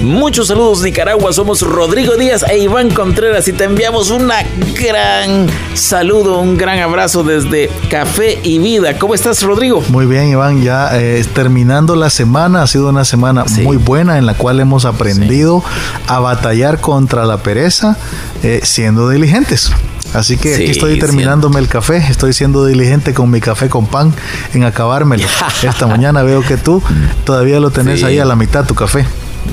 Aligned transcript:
Muchos 0.00 0.46
saludos 0.46 0.80
Nicaragua, 0.80 1.30
somos 1.30 1.60
Rodrigo 1.60 2.16
Díaz 2.16 2.42
e 2.48 2.56
Iván 2.58 2.88
Contreras 2.88 3.46
y 3.48 3.52
te 3.52 3.64
enviamos 3.64 4.08
un 4.10 4.30
gran 4.74 5.46
saludo, 5.74 6.40
un 6.40 6.56
gran 6.56 6.78
abrazo 6.78 7.22
desde 7.22 7.70
Café 7.90 8.40
y 8.42 8.58
Vida. 8.60 8.98
¿Cómo 8.98 9.14
estás 9.14 9.42
Rodrigo? 9.42 9.82
Muy 9.88 10.06
bien 10.06 10.28
Iván, 10.28 10.62
ya 10.62 10.98
eh, 10.98 11.22
terminando 11.34 11.96
la 11.96 12.08
semana, 12.08 12.62
ha 12.62 12.66
sido 12.66 12.88
una 12.88 13.04
semana 13.04 13.44
muy 13.62 13.76
buena 13.76 14.16
en 14.16 14.24
la 14.24 14.32
cual 14.32 14.58
hemos 14.60 14.86
aprendido 14.86 15.62
a 16.06 16.18
batallar 16.18 16.80
contra 16.80 17.26
la 17.26 17.42
pereza 17.42 17.98
eh, 18.42 18.60
siendo 18.62 19.10
diligentes. 19.10 19.70
Así 20.14 20.38
que 20.38 20.54
aquí 20.54 20.64
estoy 20.64 20.98
terminándome 20.98 21.60
el 21.60 21.68
café, 21.68 21.98
estoy 21.98 22.32
siendo 22.32 22.64
diligente 22.64 23.12
con 23.12 23.30
mi 23.30 23.42
café 23.42 23.68
con 23.68 23.86
pan 23.86 24.14
en 24.54 24.64
acabármelo. 24.64 25.26
Esta 25.62 25.86
mañana 25.86 26.22
veo 26.22 26.40
que 26.40 26.56
tú 26.56 26.82
todavía 27.24 27.60
lo 27.60 27.70
tenés 27.70 28.02
ahí 28.02 28.18
a 28.18 28.24
la 28.24 28.34
mitad 28.34 28.64
tu 28.64 28.74
café. 28.74 29.04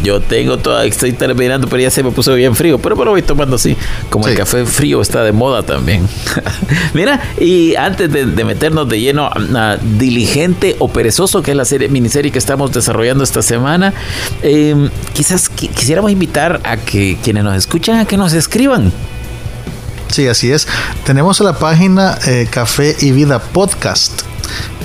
Yo 0.03 0.21
tengo 0.21 0.57
toda, 0.57 0.85
estoy 0.85 1.13
terminando, 1.13 1.67
pero 1.67 1.81
ya 1.81 1.89
se 1.89 2.03
me 2.03 2.11
puso 2.11 2.33
bien 2.33 2.55
frío. 2.55 2.77
Pero 2.79 2.95
me 2.95 3.05
lo 3.05 3.11
voy 3.11 3.21
tomando 3.21 3.55
así. 3.55 3.75
Como 4.09 4.27
el 4.27 4.35
café 4.35 4.65
frío 4.65 5.01
está 5.01 5.23
de 5.23 5.31
moda 5.31 5.63
también. 5.63 6.07
Mira, 6.93 7.21
y 7.39 7.75
antes 7.75 8.11
de, 8.11 8.25
meternos 8.43 8.87
de 8.87 8.99
lleno 8.99 9.25
a, 9.27 9.77
Diligente 9.77 10.75
o 10.79 10.87
Perezoso, 10.87 11.41
que 11.41 11.51
es 11.51 11.57
la 11.57 11.65
serie, 11.65 11.89
miniserie 11.89 12.31
que 12.31 12.39
estamos 12.39 12.71
desarrollando 12.71 13.23
esta 13.23 13.41
semana, 13.41 13.93
em, 14.41 14.89
quizás 15.13 15.49
quisiéramos 15.49 16.11
invitar 16.11 16.61
a 16.63 16.77
que 16.77 17.17
quienes 17.23 17.43
nos 17.43 17.55
escuchan 17.55 17.99
a 17.99 18.05
que 18.05 18.17
nos 18.17 18.33
escriban. 18.33 18.91
Sí, 20.09 20.27
así 20.27 20.51
es. 20.51 20.67
Tenemos 21.05 21.39
la 21.41 21.53
página 21.53 22.17
eh, 22.27 22.47
Café 22.49 22.95
y 22.99 23.11
Vida 23.11 23.39
Podcast 23.39 24.26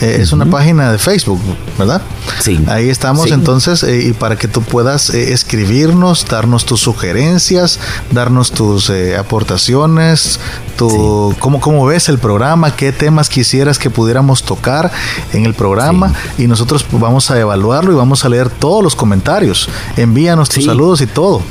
eh, 0.03 0.19
es 0.21 0.33
una 0.33 0.47
página 0.47 0.91
de 0.91 0.99
Facebook, 0.99 1.41
¿verdad? 1.79 2.03
Sí. 2.41 2.59
Ahí 2.67 2.89
estamos 2.89 3.31
entonces 3.31 3.85
eh, 3.85 4.09
y 4.09 4.13
para 4.13 4.35
que 4.35 4.49
tú 4.49 4.61
puedas 4.61 5.11
eh, 5.11 5.33
escribirnos, 5.33 6.27
darnos 6.27 6.67
tus 6.67 6.81
sugerencias, 6.81 7.79
darnos 8.11 8.51
tus 8.51 8.91
aportaciones, 9.17 10.41
tu, 10.77 11.37
cómo, 11.39 11.87
ves 11.87 12.09
el 12.09 12.19
programa, 12.19 12.75
qué 12.75 12.91
temas 12.91 13.29
quisieras 13.29 13.79
que 13.79 13.91
pudiéramos 13.91 14.43
tocar 14.43 14.91
en 15.33 15.47
el 15.47 15.55
programa 15.55 16.13
y 16.37 16.49
nosotros 16.49 16.85
vamos 16.91 17.31
a 17.31 17.39
evaluarlo 17.39 17.93
y 17.93 17.95
vamos 17.95 18.25
a 18.25 18.29
leer 18.29 18.51
todos 18.51 18.83
los 18.83 18.97
comentarios. 18.97 19.69
Envíanos 19.97 20.49
tus 20.49 20.65
saludos 20.65 21.01
y 21.01 21.07
todo, 21.07 21.43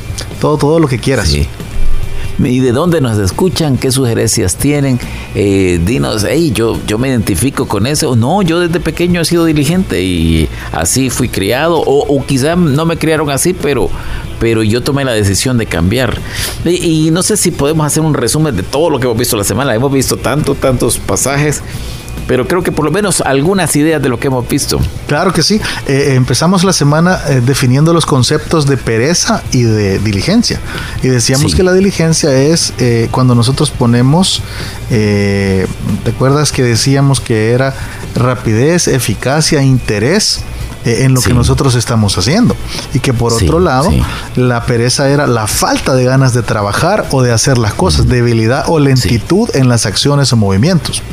todo, 0.42 0.58
todo 0.58 0.80
lo 0.80 0.90
que 0.90 1.00
quieras. 1.00 1.30
Sí 1.30 1.48
y 2.40 2.60
de 2.60 2.72
dónde 2.72 3.02
nos 3.02 3.18
escuchan, 3.18 3.78
qué 3.78 3.92
sugerencias 3.92 4.56
tienen. 4.56 5.00
Eh, 5.36 5.80
dinos, 5.86 6.26
hey, 6.28 6.52
yo, 6.54 6.80
yo 6.88 6.98
me 6.98 7.10
identifico 7.10 7.68
con 7.68 7.88
eso. 7.88 8.16
No, 8.16 8.42
yo 8.42 8.60
desde 8.60 8.80
pequeño 8.80 9.22
he 9.22 9.26
sido 9.26 9.46
diligente 9.46 10.02
y 10.02 10.50
así 10.72 11.09
fui 11.09 11.30
criado. 11.30 11.82
O, 11.86 12.26
quizá 12.26 12.56
no 12.56 12.86
me 12.86 12.98
criaron 12.98 13.30
así, 13.30 13.54
pero, 13.54 13.90
pero 14.40 14.64
yo 14.64 14.82
tomé 14.82 15.06
la 15.06 15.14
decisión 15.14 15.58
de 15.58 15.66
cambiar. 15.66 16.18
Y, 16.66 17.08
y 17.08 17.12
no 17.12 17.24
sé 17.24 17.38
si 17.38 17.52
podemos 17.52 17.86
hacer 17.86 18.04
un 18.04 18.14
resumen 18.14 18.56
de 18.56 18.64
todo 18.64 18.90
lo 18.90 19.00
que 19.00 19.06
hemos 19.06 19.18
visto 19.18 19.38
la 19.38 19.44
semana. 19.44 19.76
Hemos 19.76 19.92
visto 19.92 20.18
tanto, 20.18 20.56
tantos 20.56 20.98
pasajes 20.98 21.62
pero 22.28 22.48
creo 22.48 22.64
que 22.64 22.72
por 22.72 22.86
lo 22.86 22.92
menos 22.92 23.22
algunas 23.22 23.76
ideas 23.76 24.02
de 24.02 24.09
lo 24.09 24.20
que 24.20 24.28
hemos 24.28 24.48
visto. 24.48 24.80
Claro 25.08 25.34
que 25.34 25.44
sí. 25.44 25.59
Eh, 25.88 26.14
empezamos 26.16 26.64
la 26.64 26.73
semana 26.73 27.20
eh, 27.28 27.42
definiendo 27.45 27.94
los 27.94 28.06
conceptos 28.06 28.66
de 28.66 28.78
pereza 28.78 29.44
y 29.52 29.64
de 29.64 30.00
diligencia. 30.00 30.59
Y 31.03 31.09
decíamos 31.09 31.56
que 31.56 31.64
la 31.64 31.73
diligencia 31.73 32.34
es 32.34 32.74
eh, 32.78 33.09
cuando 33.12 33.36
nosotros 33.36 33.72
ponemos, 33.72 34.41
¿te 34.90 35.68
acuerdas 36.08 36.52
que 36.52 36.63
decíamos 36.63 37.19
que 37.19 37.52
era 37.52 37.74
rapidez, 38.16 38.88
eficacia, 38.88 39.62
interés? 39.62 40.41
Eh, 40.86 41.03
en 41.03 41.14
lo 41.14 41.22
que 41.22 41.34
nosotros 41.34 41.75
estamos 41.75 42.18
haciendo. 42.18 42.56
Y 42.94 43.00
que 43.00 43.14
por 43.14 43.34
otro 43.34 43.59
lado, 43.59 43.92
la 44.36 44.66
pereza 44.66 45.09
era 45.09 45.28
la 45.28 45.47
falta 45.47 45.94
de 45.94 46.03
ganas 46.03 46.34
de 46.34 46.42
trabajar 46.42 47.08
o 47.12 47.22
de 47.22 47.31
hacer 47.31 47.58
las 47.58 47.74
cosas, 47.74 48.08
debilidad 48.08 48.66
o 48.68 48.80
lentitud 48.80 49.50
en 49.53 49.69
las 49.69 49.86
acciones 49.86 50.34
o 50.34 50.38
movimientos. 50.38 51.03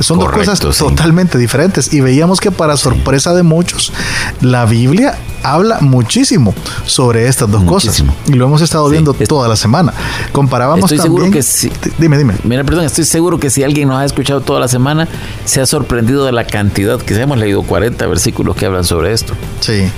Son 0.00 0.18
dos 0.18 0.30
cosas 0.30 0.60
totalmente 0.60 1.36
diferentes. 1.38 1.92
Y 1.92 2.00
veíamos 2.00 2.40
que 2.40 2.50
para 2.50 2.76
sorpresa 2.76 3.34
de 3.34 3.42
muchos, 3.42 3.92
la 4.40 4.64
Biblia 4.64 5.18
habla 5.42 5.78
muchísimo 5.80 6.54
sobre 6.84 7.28
estas 7.28 7.50
dos 7.50 7.62
cosas. 7.64 8.02
Y 8.26 8.32
lo 8.32 8.46
hemos 8.46 8.62
estado 8.62 8.88
viendo 8.88 9.14
toda 9.14 9.48
la 9.48 9.56
semana. 9.56 9.92
Comparábamos 10.32 10.90
estoy 10.90 10.98
también. 10.98 11.32
Seguro 11.32 11.32
que 11.32 11.42
si, 11.42 11.70
dime, 11.98 12.18
dime. 12.18 12.34
Mira, 12.44 12.64
perdón, 12.64 12.84
estoy 12.84 13.04
seguro 13.04 13.38
que 13.38 13.50
si 13.50 13.62
alguien 13.62 13.88
nos 13.88 13.98
ha 13.98 14.04
escuchado 14.04 14.40
toda 14.40 14.60
la 14.60 14.68
semana, 14.68 15.08
se 15.44 15.60
ha 15.60 15.66
sorprendido 15.66 16.24
de 16.24 16.32
la 16.32 16.46
cantidad, 16.46 17.00
que 17.00 17.14
hemos 17.20 17.38
leído 17.38 17.62
40 17.62 18.06
versículos 18.06 18.56
que 18.56 18.66
hablan 18.66 18.84
sobre 18.84 19.12
esto. 19.12 19.34
Sí. 19.60 19.90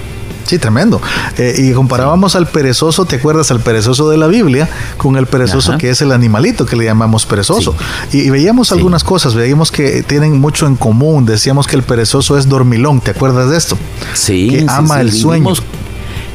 Sí, 0.44 0.58
tremendo. 0.58 1.00
Eh, 1.38 1.54
y 1.58 1.72
comparábamos 1.72 2.36
al 2.36 2.46
perezoso, 2.46 3.04
¿te 3.04 3.16
acuerdas? 3.16 3.50
Al 3.50 3.60
perezoso 3.60 4.10
de 4.10 4.16
la 4.16 4.26
Biblia 4.26 4.68
con 4.96 5.16
el 5.16 5.26
perezoso 5.26 5.78
que 5.78 5.90
es 5.90 6.02
el 6.02 6.12
animalito 6.12 6.66
que 6.66 6.76
le 6.76 6.84
llamamos 6.84 7.26
perezoso. 7.26 7.74
Y, 8.12 8.30
veíamos 8.30 8.72
algunas 8.72 9.04
cosas, 9.04 9.34
veíamos 9.34 9.70
que 9.70 10.02
tienen 10.02 10.40
mucho 10.40 10.66
en 10.66 10.76
común. 10.76 11.26
Decíamos 11.26 11.66
que 11.66 11.76
el 11.76 11.82
perezoso 11.82 12.36
es 12.36 12.48
dormilón, 12.48 13.00
¿te 13.00 13.10
acuerdas 13.10 13.50
de 13.50 13.56
esto? 13.56 13.78
Sí. 14.14 14.48
Que 14.50 14.66
ama 14.68 15.00
el 15.00 15.12
sueño 15.12 15.52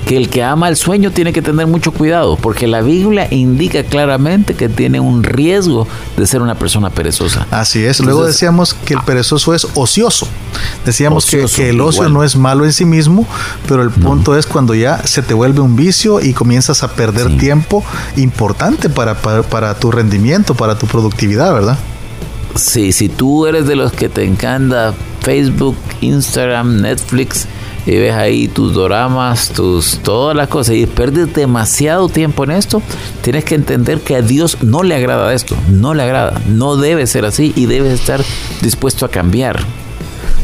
que 0.08 0.16
el 0.16 0.30
que 0.30 0.42
ama 0.42 0.70
el 0.70 0.78
sueño 0.78 1.12
tiene 1.12 1.34
que 1.34 1.42
tener 1.42 1.68
mucho 1.68 1.92
cuidado, 1.92 2.38
porque 2.38 2.66
la 2.66 2.82
Biblia 2.82 3.28
indica 3.30 3.84
claramente 3.84 4.54
que 4.54 4.70
tiene 4.70 5.02
un 5.02 5.22
riesgo 5.22 5.86
de 6.16 6.26
ser 6.26 6.42
una 6.42 6.56
persona 6.56 6.90
perezosa. 6.90 7.46
Así 7.52 7.84
es. 7.84 8.00
Luego 8.00 8.26
decíamos 8.26 8.74
que 8.74 8.94
el 8.94 9.02
perezoso 9.02 9.54
es 9.54 9.68
ocioso. 9.76 10.28
Decíamos 10.86 11.26
que, 11.26 11.46
el 11.70 11.82
ocio 11.82 12.08
no 12.08 12.24
es 12.24 12.38
malo 12.38 12.64
en 12.64 12.72
sí 12.72 12.86
mismo, 12.86 13.28
pero 13.68 13.84
el 13.84 13.92
punto 13.92 14.38
es 14.38 14.46
cuando 14.46 14.74
ya 14.74 15.06
se 15.06 15.22
te 15.22 15.34
vuelve 15.34 15.60
un 15.60 15.76
vicio 15.76 16.22
y 16.22 16.32
comienzas 16.32 16.84
a 16.84 16.94
perder 16.94 17.38
tiempo 17.38 17.84
importante 18.16 18.90
para, 18.90 19.16
para, 19.16 19.44
para 19.44 19.78
tu 19.78 19.92
rendimiento, 19.92 20.56
para 20.56 20.78
tu 20.78 20.88
productividad, 20.88 21.54
¿verdad? 21.54 21.78
Sí, 22.56 22.94
si 22.94 23.10
tú 23.10 23.46
eres 23.46 23.68
de 23.68 23.76
los 23.76 23.92
que 23.92 24.08
te 24.08 24.24
encanta 24.24 24.94
Facebook, 25.22 25.76
Instagram, 26.00 26.82
Netflix, 26.82 27.46
y 27.88 27.98
ves 27.98 28.14
ahí 28.14 28.50
tus 28.50 28.74
doramas, 28.74 29.50
tus 29.50 30.00
todas 30.04 30.36
las 30.36 30.50
cosas 30.50 30.76
y 30.76 30.86
pierdes 30.86 31.34
demasiado 31.34 32.10
tiempo 32.10 32.44
en 32.44 32.52
esto, 32.52 32.82
tienes 33.22 33.46
que 33.46 33.56
entender 33.56 34.02
que 34.02 34.18
a 34.18 34.22
Dios 34.22 34.58
no 34.62 34.84
le 34.84 34.94
agrada 34.94 35.34
esto, 35.34 35.56
no 35.70 35.94
le 35.94 36.04
agrada, 36.04 36.42
no 36.48 36.76
debe 36.76 37.08
ser 37.08 37.26
así 37.26 37.54
y 37.56 37.66
debes 37.66 37.98
estar 37.98 38.22
dispuesto 38.62 39.06
a 39.06 39.10
cambiar. 39.10 39.62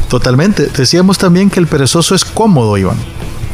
Totalmente. 0.08 0.68
Decíamos 0.68 1.18
también 1.18 1.50
que 1.50 1.60
el 1.60 1.66
perezoso 1.66 2.14
es 2.14 2.24
cómodo, 2.24 2.78
Iván. 2.78 2.96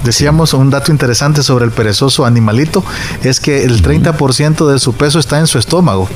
Decíamos 0.04 0.54
un 0.54 0.70
dato 0.70 0.92
interesante 0.92 1.42
sobre 1.42 1.66
el 1.66 1.72
perezoso 1.72 2.24
animalito, 2.24 2.82
es 3.22 3.38
que 3.38 3.64
el 3.64 3.82
30% 3.82 4.66
de 4.66 4.78
su 4.78 4.94
peso 4.94 5.18
está 5.18 5.38
en 5.38 5.46
su 5.46 5.58
estómago. 5.58 6.08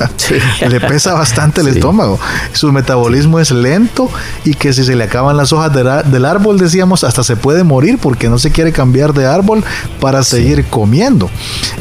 le 0.68 0.80
pesa 0.80 1.14
bastante 1.14 1.62
el 1.62 1.68
estómago. 1.68 2.18
Su 2.52 2.70
metabolismo 2.72 3.40
es 3.40 3.50
lento 3.50 4.10
y 4.44 4.54
que 4.54 4.72
si 4.72 4.84
se 4.84 4.94
le 4.94 5.04
acaban 5.04 5.36
las 5.36 5.52
hojas 5.52 5.72
del 5.72 6.24
árbol, 6.24 6.58
decíamos, 6.58 7.04
hasta 7.04 7.24
se 7.24 7.36
puede 7.36 7.64
morir 7.64 7.98
porque 7.98 8.28
no 8.28 8.38
se 8.38 8.50
quiere 8.50 8.72
cambiar 8.72 9.14
de 9.14 9.26
árbol 9.26 9.64
para 10.00 10.22
seguir 10.22 10.66
comiendo. 10.66 11.30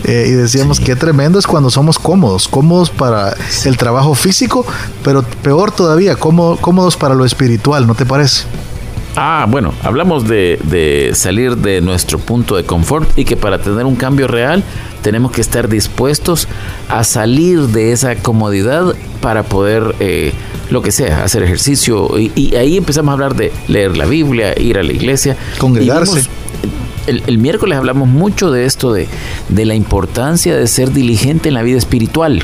Eh, 0.05 0.27
y 0.29 0.31
decíamos 0.31 0.79
que 0.79 0.95
tremendo 0.95 1.39
es 1.39 1.47
cuando 1.47 1.69
somos 1.69 1.99
cómodos, 1.99 2.47
cómodos 2.47 2.89
para 2.89 3.35
el 3.65 3.77
trabajo 3.77 4.15
físico, 4.15 4.65
pero 5.03 5.23
peor 5.23 5.71
todavía, 5.71 6.15
cómodos 6.15 6.97
para 6.97 7.15
lo 7.15 7.25
espiritual, 7.25 7.85
¿no 7.85 7.95
te 7.95 8.05
parece? 8.05 8.43
Ah, 9.16 9.46
bueno, 9.47 9.74
hablamos 9.83 10.27
de, 10.27 11.12
salir 11.13 11.57
de 11.57 11.81
nuestro 11.81 12.18
punto 12.18 12.56
de 12.56 12.63
confort 12.63 13.18
y 13.18 13.25
que 13.25 13.38
para 13.38 13.60
tener 13.60 13.86
un 13.86 13.95
cambio 13.95 14.27
real 14.27 14.63
tenemos 15.01 15.31
que 15.31 15.42
estar 15.42 15.69
dispuestos 15.69 16.48
a 16.89 17.04
salir 17.04 17.60
de 17.68 17.92
esa 17.92 18.15
comodidad 18.15 18.95
para 19.21 19.44
poder, 19.44 19.95
eh, 20.00 20.33
lo 20.71 20.81
que 20.81 20.92
sea, 20.92 21.24
hacer 21.24 21.44
ejercicio. 21.44 22.18
Y, 22.18 22.56
ahí 22.56 22.77
empezamos 22.77 23.12
a 23.12 23.13
hablar 23.13 23.36
de 23.36 23.51
leer 23.68 23.98
la 23.98 24.06
Biblia, 24.06 24.60
ir 24.60 24.80
a 24.80 24.83
la 24.83 24.94
iglesia. 24.94 25.38
Congregarse. 25.59 26.24
El, 27.06 27.38
miércoles 27.38 27.77
hablamos 27.77 28.07
mucho 28.07 28.50
de 28.50 28.66
esto, 28.66 28.94
de, 28.94 29.09
de, 29.50 29.66
la 29.66 29.75
importancia 29.75 30.56
de 30.56 30.66
ser 30.68 30.92
diligente 30.92 31.50
en 31.50 31.56
la 31.56 31.62
vida 31.62 31.77
espiritual. 31.77 32.42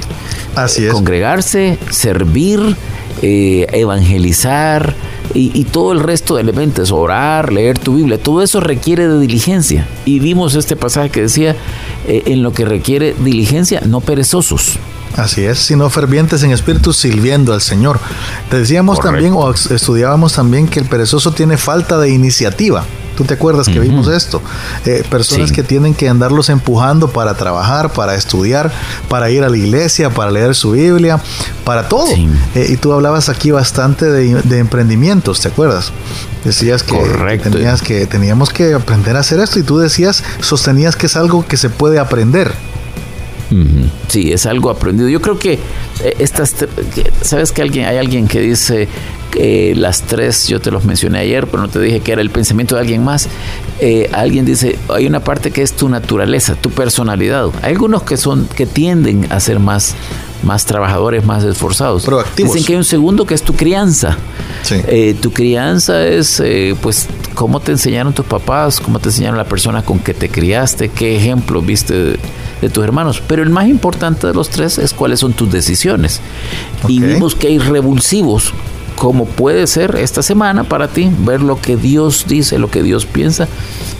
Así 0.53 0.85
es. 0.85 0.91
Congregarse, 0.91 1.79
servir, 1.89 2.75
eh, 3.21 3.67
evangelizar 3.71 4.95
y, 5.33 5.63
todo 5.65 5.91
el 5.91 5.99
resto 5.99 6.35
de 6.35 6.41
elementos, 6.41 6.91
orar, 6.91 7.53
leer 7.53 7.77
tu 7.77 7.95
Biblia, 7.95 8.21
todo 8.21 8.41
eso 8.41 8.59
requiere 8.59 9.07
de 9.07 9.19
diligencia. 9.19 9.87
Y 10.05 10.19
vimos 10.19 10.55
este 10.55 10.75
pasaje 10.75 11.09
que 11.09 11.21
decía, 11.21 11.55
eh, 12.07 12.23
en 12.27 12.43
lo 12.43 12.53
que 12.53 12.65
requiere 12.65 13.15
diligencia, 13.19 13.81
no 13.85 14.01
perezosos. 14.01 14.79
Así 15.15 15.43
es, 15.43 15.59
sino 15.59 15.89
fervientes 15.89 16.43
en 16.43 16.51
espíritu 16.51 16.93
sirviendo 16.93 17.53
al 17.53 17.61
Señor. 17.61 17.99
Decíamos 18.51 18.99
también 18.99 19.33
o 19.35 19.51
estudiábamos 19.51 20.33
también 20.33 20.67
que 20.67 20.79
el 20.79 20.85
perezoso 20.85 21.31
tiene 21.31 21.57
falta 21.57 21.97
de 21.99 22.09
iniciativa. 22.09 22.85
¿Tú 23.19 23.25
te 23.25 23.33
acuerdas 23.33 23.67
que 23.67 23.81
vimos 23.81 24.07
esto? 24.07 24.41
Eh, 24.85 25.03
personas 25.09 25.51
que 25.51 25.61
tienen 25.61 25.93
que 25.93 26.07
andarlos 26.07 26.47
empujando 26.47 27.09
para 27.09 27.33
trabajar, 27.33 27.91
para 27.91 28.15
estudiar, 28.15 28.71
para 29.09 29.29
ir 29.29 29.43
a 29.43 29.49
la 29.49 29.57
iglesia, 29.57 30.09
para 30.09 30.31
leer 30.31 30.55
su 30.55 30.71
Biblia, 30.71 31.19
para 31.65 31.89
todo. 31.89 32.07
Eh, 32.55 32.67
y 32.69 32.77
tú 32.77 32.93
hablabas 32.93 33.27
aquí 33.27 33.51
bastante 33.51 34.05
de, 34.09 34.57
emprendimientos, 34.57 35.41
¿te 35.41 35.49
acuerdas? 35.49 35.91
Decías 36.45 36.81
que, 36.81 36.95
tenías 37.43 37.81
que 37.81 38.07
teníamos 38.07 38.51
que 38.51 38.73
aprender 38.73 39.17
a 39.17 39.19
hacer 39.19 39.41
esto 39.41 39.59
y 39.59 39.63
tú 39.63 39.79
decías, 39.79 40.23
sostenías 40.39 40.95
que 40.95 41.07
es 41.07 41.17
algo 41.17 41.45
que 41.45 41.57
se 41.57 41.69
puede 41.69 41.99
aprender. 41.99 42.53
Sí, 44.07 44.31
es 44.31 44.45
algo 44.45 44.69
aprendido. 44.69 45.09
Yo 45.09 45.21
creo 45.21 45.39
que 45.39 45.53
eh, 45.53 46.15
estas, 46.19 46.55
sabes 47.21 47.51
que 47.51 47.61
alguien 47.61 47.85
hay 47.85 47.97
alguien 47.97 48.27
que 48.27 48.41
dice 48.41 48.87
que 49.31 49.73
las 49.75 50.03
tres, 50.03 50.47
yo 50.47 50.59
te 50.59 50.71
los 50.71 50.85
mencioné 50.85 51.19
ayer, 51.19 51.47
pero 51.47 51.63
no 51.63 51.69
te 51.69 51.79
dije 51.79 51.99
que 51.99 52.11
era 52.11 52.21
el 52.21 52.29
pensamiento 52.29 52.75
de 52.75 52.81
alguien 52.81 53.03
más. 53.03 53.27
Eh, 53.79 54.09
alguien 54.13 54.45
dice, 54.45 54.77
hay 54.89 55.07
una 55.07 55.23
parte 55.23 55.51
que 55.51 55.61
es 55.61 55.73
tu 55.73 55.89
naturaleza, 55.89 56.55
tu 56.55 56.69
personalidad. 56.69 57.49
Hay 57.61 57.73
algunos 57.73 58.03
que 58.03 58.17
son 58.17 58.47
que 58.55 58.65
tienden 58.65 59.27
a 59.31 59.39
ser 59.39 59.59
más 59.59 59.95
más 60.41 60.65
trabajadores, 60.65 61.25
más 61.25 61.43
esforzados. 61.43 62.05
Proactivos. 62.05 62.53
Dicen 62.53 62.65
que 62.65 62.73
hay 62.73 62.77
un 62.77 62.85
segundo 62.85 63.25
que 63.25 63.33
es 63.33 63.41
tu 63.41 63.55
crianza. 63.55 64.17
Eh, 64.71 65.13
tu 65.19 65.33
crianza 65.33 66.07
es, 66.07 66.41
pues, 66.81 67.07
cómo 67.35 67.59
te 67.59 67.73
enseñaron 67.73 68.13
tus 68.13 68.25
papás, 68.25 68.79
cómo 68.79 68.99
te 68.99 69.09
enseñaron 69.09 69.37
la 69.37 69.43
persona 69.43 69.81
con 69.81 69.99
que 69.99 70.13
te 70.13 70.29
criaste, 70.29 70.89
qué 70.89 71.17
ejemplo 71.17 71.61
viste 71.61 72.17
de 72.61 72.69
tus 72.69 72.83
hermanos. 72.83 73.21
Pero 73.25 73.43
el 73.43 73.49
más 73.49 73.67
importante 73.67 74.27
de 74.27 74.33
los 74.33 74.49
tres 74.49 74.77
es 74.77 74.93
cuáles 74.93 75.19
son 75.19 75.33
tus 75.33 75.51
decisiones. 75.51 76.21
Y 76.87 76.99
vimos 76.99 77.35
que 77.35 77.47
hay 77.47 77.59
revulsivos, 77.59 78.53
como 78.95 79.25
puede 79.25 79.67
ser 79.67 79.95
esta 79.95 80.21
semana 80.21 80.63
para 80.63 80.87
ti, 80.87 81.09
ver 81.19 81.41
lo 81.41 81.59
que 81.59 81.77
Dios 81.77 82.25
dice, 82.27 82.59
lo 82.59 82.69
que 82.69 82.83
Dios 82.83 83.05
piensa, 83.05 83.47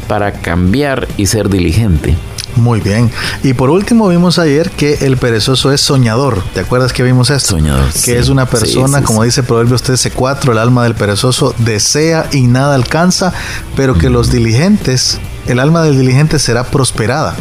para 0.07 0.33
cambiar 0.33 1.07
y 1.17 1.27
ser 1.27 1.50
diligente. 1.50 2.15
Muy 2.59 2.81
bien. 2.81 3.09
Y 3.44 3.53
por 3.53 3.69
último 3.69 4.07
vimos 4.07 4.39
ayer 4.39 4.69
que 4.71 5.00
el 5.01 5.17
perezoso 5.17 5.71
es 5.71 5.81
soñador. 5.81 6.44
¿Te 6.53 6.61
acuerdas 6.61 6.94
que 6.94 7.03
vimos 7.03 7.29
esto? 7.29 7.51
Soñador. 7.51 7.91
Que 8.03 8.17
es 8.17 8.29
una 8.29 8.45
persona, 8.45 9.03
como 9.03 9.23
dice 9.23 9.44
Proverbios 9.44 9.83
13:4, 9.83 10.51
el 10.51 10.57
alma 10.57 10.83
del 10.83 10.95
perezoso 10.95 11.53
desea 11.57 12.27
y 12.31 12.47
nada 12.47 12.75
alcanza, 12.75 13.33
pero 13.75 13.97
que 13.97 14.09
los 14.09 14.31
diligentes 14.31 15.19
el 15.50 15.59
alma 15.59 15.81
del 15.81 15.97
diligente 15.97 16.38
será 16.38 16.63
prosperada. 16.63 17.35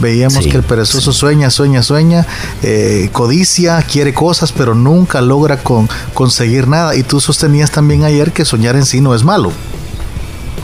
Veíamos 0.00 0.44
que 0.44 0.56
el 0.56 0.64
perezoso 0.64 1.12
sueña, 1.12 1.50
sueña, 1.50 1.84
sueña, 1.84 2.26
eh, 2.64 3.10
codicia, 3.12 3.80
quiere 3.82 4.12
cosas, 4.12 4.50
pero 4.50 4.74
nunca 4.74 5.20
logra 5.20 5.58
con, 5.58 5.88
conseguir 6.14 6.66
nada. 6.66 6.96
Y 6.96 7.04
tú 7.04 7.20
sostenías 7.20 7.70
también 7.70 8.02
ayer 8.02 8.32
que 8.32 8.44
soñar 8.44 8.74
en 8.74 8.84
sí 8.84 9.00
no 9.00 9.14
es 9.14 9.22
malo. 9.22 9.52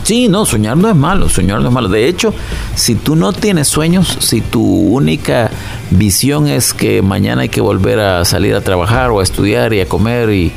Sí, 0.03 0.27
no, 0.27 0.45
soñar 0.45 0.77
no 0.77 0.89
es 0.89 0.95
malo, 0.95 1.29
soñar 1.29 1.61
no 1.61 1.67
es 1.67 1.73
malo. 1.73 1.89
De 1.89 2.07
hecho, 2.07 2.33
si 2.75 2.95
tú 2.95 3.15
no 3.15 3.33
tienes 3.33 3.67
sueños, 3.67 4.17
si 4.19 4.41
tu 4.41 4.63
única 4.63 5.51
visión 5.91 6.47
es 6.47 6.73
que 6.73 7.01
mañana 7.01 7.43
hay 7.43 7.49
que 7.49 7.61
volver 7.61 7.99
a 7.99 8.25
salir 8.25 8.55
a 8.55 8.61
trabajar 8.61 9.11
o 9.11 9.19
a 9.19 9.23
estudiar 9.23 9.73
y 9.73 9.81
a 9.81 9.87
comer 9.87 10.31
y, 10.31 10.51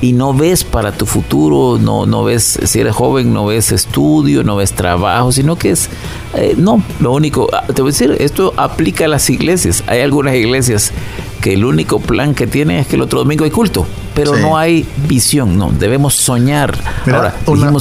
y 0.00 0.12
no 0.12 0.32
ves 0.34 0.64
para 0.64 0.92
tu 0.92 1.06
futuro, 1.06 1.78
no, 1.78 2.06
no 2.06 2.24
ves, 2.24 2.58
si 2.64 2.80
eres 2.80 2.94
joven, 2.94 3.32
no 3.32 3.46
ves 3.46 3.72
estudio, 3.72 4.44
no 4.44 4.56
ves 4.56 4.72
trabajo, 4.72 5.32
sino 5.32 5.56
que 5.56 5.70
es, 5.70 5.88
eh, 6.34 6.54
no, 6.56 6.82
lo 7.00 7.12
único, 7.12 7.48
ah, 7.52 7.64
te 7.66 7.82
voy 7.82 7.90
a 7.90 7.92
decir, 7.92 8.16
esto 8.18 8.54
aplica 8.56 9.04
a 9.04 9.08
las 9.08 9.28
iglesias. 9.30 9.84
Hay 9.86 10.00
algunas 10.00 10.34
iglesias 10.34 10.92
que 11.40 11.54
el 11.54 11.64
único 11.64 12.00
plan 12.00 12.34
que 12.34 12.46
tienen 12.46 12.78
es 12.78 12.86
que 12.86 12.96
el 12.96 13.02
otro 13.02 13.18
domingo 13.20 13.44
hay 13.44 13.50
culto, 13.50 13.86
pero 14.16 14.34
no 14.34 14.56
hay 14.56 14.88
visión, 15.06 15.58
no, 15.58 15.70
debemos 15.70 16.14
soñar. 16.14 16.76
Ahora, 17.06 17.34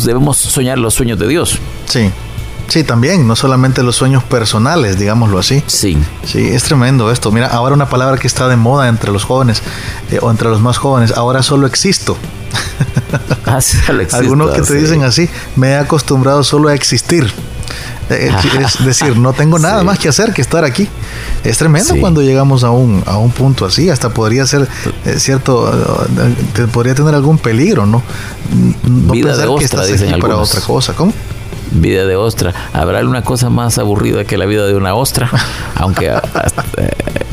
debemos 0.03 0.37
soñar 0.37 0.77
los 0.77 0.93
sueños 0.93 1.17
de 1.17 1.27
Dios. 1.27 1.59
Sí. 1.85 2.11
Sí, 2.67 2.83
también, 2.83 3.27
no 3.27 3.35
solamente 3.35 3.83
los 3.83 3.95
sueños 3.95 4.23
personales, 4.23 4.97
digámoslo 4.97 5.39
así. 5.39 5.63
Sí. 5.67 5.97
Sí, 6.25 6.47
es 6.47 6.63
tremendo 6.63 7.11
esto. 7.11 7.31
Mira, 7.31 7.47
ahora 7.47 7.75
una 7.75 7.87
palabra 7.87 8.17
que 8.17 8.27
está 8.27 8.47
de 8.47 8.55
moda 8.55 8.89
entre 8.89 9.11
los 9.11 9.23
jóvenes 9.23 9.61
eh, 10.11 10.19
o 10.21 10.29
entre 10.31 10.49
los 10.49 10.61
más 10.61 10.77
jóvenes, 10.77 11.13
ahora 11.15 11.41
solo 11.41 11.67
existo. 11.67 12.17
Ah, 13.45 13.61
solo 13.61 14.01
existo 14.01 14.17
Algunos 14.17 14.51
que 14.55 14.61
te 14.61 14.73
dicen 14.73 15.03
así, 15.03 15.29
me 15.55 15.69
he 15.69 15.75
acostumbrado 15.77 16.43
solo 16.43 16.69
a 16.69 16.73
existir. 16.73 17.31
Eh, 18.09 18.29
eh, 18.31 18.59
es 18.65 18.83
decir, 18.83 19.17
no 19.17 19.33
tengo 19.33 19.59
nada 19.59 19.83
más 19.83 19.99
que 19.99 20.09
hacer 20.09 20.33
que 20.33 20.41
estar 20.41 20.65
aquí. 20.65 20.89
Es 21.45 21.57
tremendo 21.57 21.95
cuando 21.99 22.21
llegamos 22.21 22.63
a 22.63 22.71
un, 22.71 23.03
a 23.05 23.17
un 23.17 23.31
punto 23.31 23.65
así. 23.65 23.89
Hasta 23.89 24.09
podría 24.09 24.45
ser 24.45 24.67
cierto, 25.17 25.71
podría 26.71 26.95
tener 26.95 27.13
algún 27.15 27.37
peligro, 27.37 27.85
¿no? 27.85 28.01
no 28.83 29.13
Vida 29.13 29.37
de 29.37 29.45
ostra, 29.45 29.59
que 29.59 29.65
estás 29.65 30.01
aquí 30.01 30.19
para 30.21 30.37
otra 30.37 30.61
cosa. 30.61 30.93
¿Cómo? 30.93 31.13
vida 31.71 32.05
de 32.05 32.15
ostra. 32.15 32.53
¿Habrá 32.73 32.99
alguna 32.99 33.23
cosa 33.23 33.49
más 33.49 33.77
aburrida 33.77 34.23
que 34.23 34.37
la 34.37 34.45
vida 34.45 34.65
de 34.65 34.75
una 34.75 34.93
ostra? 34.95 35.29
Aunque 35.75 36.09
hasta, 36.09 36.63
eh, 36.77 36.89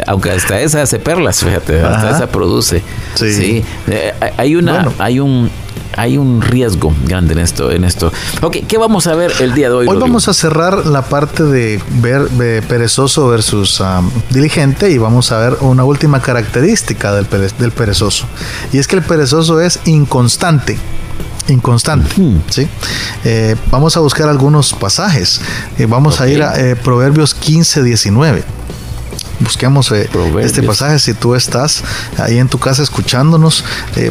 aunque 0.07 0.31
hasta 0.33 0.61
esa 0.61 0.83
hace 0.83 0.99
perlas, 0.99 1.45
fíjate, 1.45 1.81
hasta 1.81 2.11
esa 2.11 2.27
produce. 2.27 2.83
Sí. 3.15 3.63
Eh, 3.87 4.13
hay 4.37 4.57
una, 4.57 4.91
hay 4.99 5.21
un 5.21 5.49
hay 5.97 6.17
un 6.17 6.43
riesgo 6.43 6.95
grande 7.07 7.33
en 7.35 7.39
esto, 7.41 7.71
en 7.71 7.85
esto. 7.85 8.13
Ok, 8.41 8.59
¿qué 8.67 8.79
vamos 8.79 9.07
a 9.07 9.15
ver 9.15 9.33
el 9.41 9.55
día 9.55 9.69
de 9.69 9.75
hoy? 9.77 9.87
Hoy 9.89 9.99
vamos 9.99 10.29
a 10.29 10.35
cerrar 10.35 10.87
la 10.87 11.03
parte 11.03 11.45
de 11.45 11.81
ver 12.01 12.29
perezoso 12.69 13.29
versus 13.29 13.83
diligente 14.31 14.91
y 14.91 14.99
vamos 14.99 15.33
a 15.33 15.39
ver 15.39 15.57
una 15.61 15.85
última 15.85 16.21
característica 16.21 17.13
del, 17.13 17.27
del 17.59 17.73
perezoso. 17.73 18.27
Y 18.73 18.79
es 18.79 18.87
que 18.87 18.97
el 18.97 19.03
perezoso 19.03 19.61
es 19.61 19.81
inconstante 19.87 20.79
inconstante. 21.49 22.15
¿sí? 22.51 22.69
Eh, 23.25 23.57
vamos 23.71 23.97
a 23.97 24.01
buscar 24.01 24.29
algunos 24.29 24.73
pasajes. 24.75 25.41
Eh, 25.79 25.87
vamos 25.87 26.21
a 26.21 26.29
ir 26.29 26.43
a 26.43 26.59
eh, 26.59 26.77
Proverbios 26.77 27.35
15, 27.35 27.83
19. 27.83 28.45
Busquemos 29.43 29.93
este 29.93 30.63
pasaje. 30.63 30.99
Si 30.99 31.15
tú 31.15 31.35
estás 31.35 31.83
ahí 32.19 32.39
en 32.39 32.49
tu 32.49 32.59
casa 32.59 32.83
escuchándonos, 32.83 33.65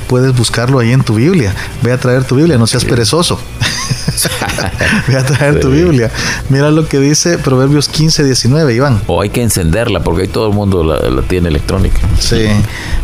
puedes 0.08 0.36
buscarlo 0.36 0.80
ahí 0.80 0.92
en 0.92 1.04
tu 1.04 1.16
Biblia. 1.16 1.54
Ve 1.82 1.92
a 1.92 1.98
traer 1.98 2.24
tu 2.24 2.36
Biblia, 2.36 2.58
no 2.58 2.68
seas 2.68 2.86
perezoso. 2.86 3.40
Ve 5.08 5.18
a 5.18 5.26
traer 5.26 5.60
tu 5.60 5.70
Biblia. 5.70 6.12
Mira 6.50 6.70
lo 6.72 6.88
que 6.88 7.00
dice 7.00 7.38
Proverbios 7.38 7.88
15, 7.88 8.24
19, 8.24 8.74
Iván. 8.74 9.02
O 9.08 9.22
hay 9.22 9.30
que 9.30 9.42
encenderla 9.42 10.04
porque 10.04 10.24
ahí 10.24 10.28
todo 10.28 10.48
el 10.48 10.54
mundo 10.54 10.84
la, 10.84 11.10
la 11.10 11.22
tiene 11.22 11.50
electrónica. 11.50 12.00
Sí. 12.20 12.48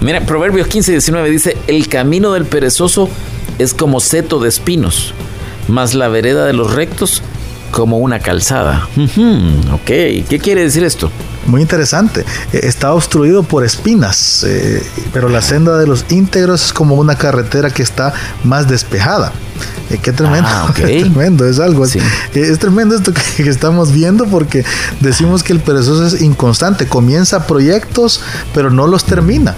Mira, 0.02 0.26
Proverbios 0.26 0.68
15, 0.68 0.92
19 0.92 1.30
dice: 1.30 1.58
El 1.68 1.88
camino 1.88 2.34
del 2.34 2.46
perezoso 2.46 3.10
es 3.60 3.74
como 3.74 4.00
seto 4.00 4.40
de 4.40 4.50
espinos, 4.50 5.14
más 5.68 5.94
la 5.94 6.08
vereda 6.08 6.46
de 6.46 6.54
los 6.54 6.74
rectos 6.74 7.24
como 7.72 7.98
una 7.98 8.20
calzada. 8.20 8.88
ok, 9.74 9.86
¿qué 9.86 10.40
quiere 10.42 10.62
decir 10.62 10.84
esto? 10.84 11.12
Muy 11.48 11.62
interesante. 11.62 12.26
Eh, 12.54 12.62
está 12.64 12.94
obstruido 12.94 13.42
por 13.44 13.64
espinas, 13.64 14.44
eh, 14.46 14.86
pero 15.14 15.30
la 15.30 15.42
senda 15.42 15.78
de 15.78 15.88
los 15.88 16.06
íntegros 16.10 16.66
es 16.66 16.74
como 16.74 16.96
una 16.96 17.16
carretera 17.16 17.70
que 17.72 17.82
está 17.82 18.14
más 18.44 18.68
despejada. 18.68 19.32
Eh, 19.90 19.98
qué 20.02 20.12
tremendo. 20.12 20.50
Ah, 20.52 20.72
tremendo, 20.76 21.48
es 21.48 21.60
algo. 21.60 21.86
es 21.86 22.60
tremendo 22.60 22.96
esto 22.96 23.14
que, 23.14 23.44
que, 23.44 23.50
estamos 23.50 23.94
viendo 23.94 24.26
porque 24.26 24.66
decimos 25.00 25.42
que 25.42 25.54
el 25.54 25.62
perezoso 25.62 26.06
es 26.06 26.22
inconstante. 26.22 26.88
Comienza 26.88 27.48
proyectos, 27.48 28.22
pero 28.54 28.70
no 28.70 28.86
los 28.86 29.06
termina. 29.06 29.56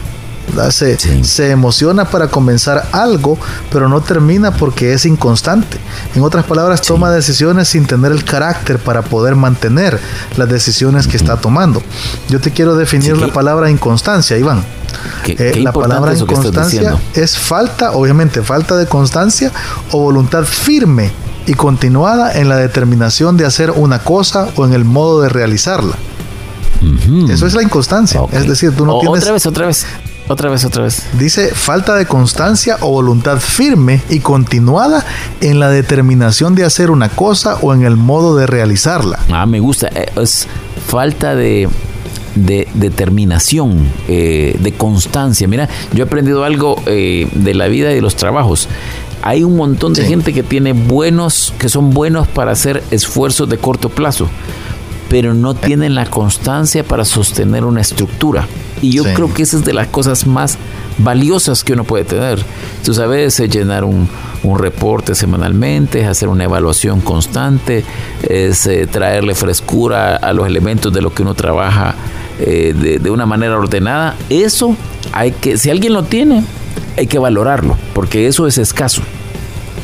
Se, 0.71 0.97
se, 1.23 1.51
emociona 1.51 2.05
para 2.05 2.27
comenzar 2.27 2.87
algo, 2.91 3.37
pero 3.71 3.89
no 3.89 4.01
termina 4.01 4.51
porque 4.51 4.93
es 4.93 5.05
inconstante. 5.05 5.77
En 6.15 6.23
otras 6.23 6.45
palabras, 6.45 6.81
toma 6.81 7.11
decisiones 7.11 7.67
sin 7.67 7.85
tener 7.85 8.11
el 8.11 8.23
carácter 8.23 8.79
para 8.79 9.01
poder 9.01 9.35
mantener 9.35 9.99
las 10.37 10.49
decisiones 10.49 11.07
que 11.07 11.17
está 11.17 11.37
tomando. 11.37 11.81
Yo 12.29 12.39
te 12.39 12.51
quiero 12.51 12.75
definir 12.75 13.17
la 13.17 13.31
palabra 13.31 13.69
inconstancia, 13.69 14.37
Iván. 14.37 14.63
Eh, 15.27 15.59
la 15.61 15.71
palabra 15.71 16.15
inconstancia 16.15 16.97
es 17.13 17.37
falta, 17.37 17.91
obviamente, 17.91 18.41
falta 18.41 18.75
de 18.75 18.87
constancia 18.87 19.51
o 19.91 19.99
voluntad 19.99 20.43
firme 20.43 21.11
y 21.45 21.53
continuada 21.53 22.33
en 22.33 22.49
la 22.49 22.57
determinación 22.57 23.37
de 23.37 23.45
hacer 23.45 23.71
una 23.71 23.99
cosa 23.99 24.49
o 24.55 24.65
en 24.65 24.73
el 24.73 24.85
modo 24.85 25.21
de 25.21 25.29
realizarla. 25.29 25.95
Eso 27.29 27.45
es 27.45 27.53
la 27.53 27.63
inconstancia. 27.63 28.21
Es 28.31 28.47
decir, 28.47 28.71
tú 28.75 28.85
no 28.85 28.99
tienes. 28.99 29.23
Otra 29.23 29.33
vez, 29.33 29.45
otra 29.45 29.67
vez. 29.67 29.85
Otra 30.29 30.51
vez, 30.51 30.63
otra 30.63 30.83
vez. 30.83 31.07
Dice 31.17 31.55
falta 31.55 31.95
de 31.95 32.05
constancia 32.05 32.77
o 32.81 32.91
voluntad 32.91 33.39
firme 33.39 33.99
y 34.09 34.19
continuada 34.19 35.03
en 35.41 35.59
la 35.59 35.71
determinación 35.71 36.53
de 36.53 36.65
hacer 36.65 36.91
una 36.91 37.09
cosa 37.09 37.57
o 37.63 37.73
en 37.73 37.83
el 37.83 37.97
modo 37.97 38.35
de 38.35 38.45
realizarla. 38.45 39.19
Ah, 39.31 39.47
me 39.47 39.59
gusta. 39.59 39.87
Eh, 39.87 40.05
es 40.21 40.47
falta 40.85 41.33
de, 41.33 41.67
determinación, 42.35 43.91
eh, 44.07 44.55
de 44.59 44.71
constancia. 44.73 45.47
Mira, 45.47 45.67
yo 45.93 46.03
he 46.03 46.05
aprendido 46.05 46.43
algo 46.43 46.79
eh, 46.85 47.27
de 47.33 47.55
la 47.55 47.67
vida 47.67 47.91
y 47.91 47.95
de 47.95 48.01
los 48.01 48.15
trabajos. 48.15 48.69
Hay 49.23 49.43
un 49.43 49.55
montón 49.55 49.93
de 49.93 50.05
gente 50.05 50.31
que 50.31 50.43
tiene 50.43 50.73
buenos, 50.73 51.55
que 51.57 51.69
son 51.69 51.89
buenos 51.89 52.27
para 52.27 52.51
hacer 52.51 52.83
esfuerzos 52.91 53.49
de 53.49 53.57
corto 53.57 53.89
plazo, 53.89 54.29
pero 55.09 55.33
no 55.33 55.55
tienen 55.55 55.95
la 55.95 56.05
constancia 56.05 56.83
para 56.83 57.03
sostener 57.03 57.65
una 57.65 57.81
estructura. 57.81 58.47
Y 58.81 58.91
yo 58.91 59.03
creo 59.03 59.33
que 59.33 59.43
esa 59.43 59.57
es 59.57 59.65
de 59.65 59.73
las 59.73 59.87
cosas 59.87 60.25
más 60.25 60.57
valiosas 60.97 61.63
que 61.63 61.73
uno 61.73 61.83
puede 61.83 62.05
tener. 62.05 62.39
Tú 62.83 62.93
sabes, 62.93 63.39
es 63.39 63.49
llenar 63.49 63.83
un, 63.83 64.07
reporte 64.57 65.15
semanalmente, 65.15 66.01
es 66.01 66.07
hacer 66.07 66.29
una 66.29 66.45
evaluación 66.45 67.01
constante, 67.01 67.83
es 68.27 68.65
eh, 68.67 68.87
traerle 68.87 69.35
frescura 69.35 70.15
a 70.15 70.33
los 70.33 70.47
elementos 70.47 70.91
de 70.91 71.01
lo 71.01 71.13
que 71.13 71.21
uno 71.21 71.35
trabaja 71.35 71.93
eh, 72.39 72.73
de, 72.73 72.99
de, 72.99 73.11
una 73.11 73.25
manera 73.25 73.57
ordenada. 73.57 74.15
Eso 74.29 74.75
hay 75.11 75.31
que, 75.33 75.57
si 75.57 75.69
alguien 75.69 75.93
lo 75.93 76.03
tiene, 76.03 76.43
hay 76.97 77.07
que 77.07 77.19
valorarlo, 77.19 77.77
porque 77.93 78.27
eso 78.27 78.47
es 78.47 78.57
escaso. 78.57 79.01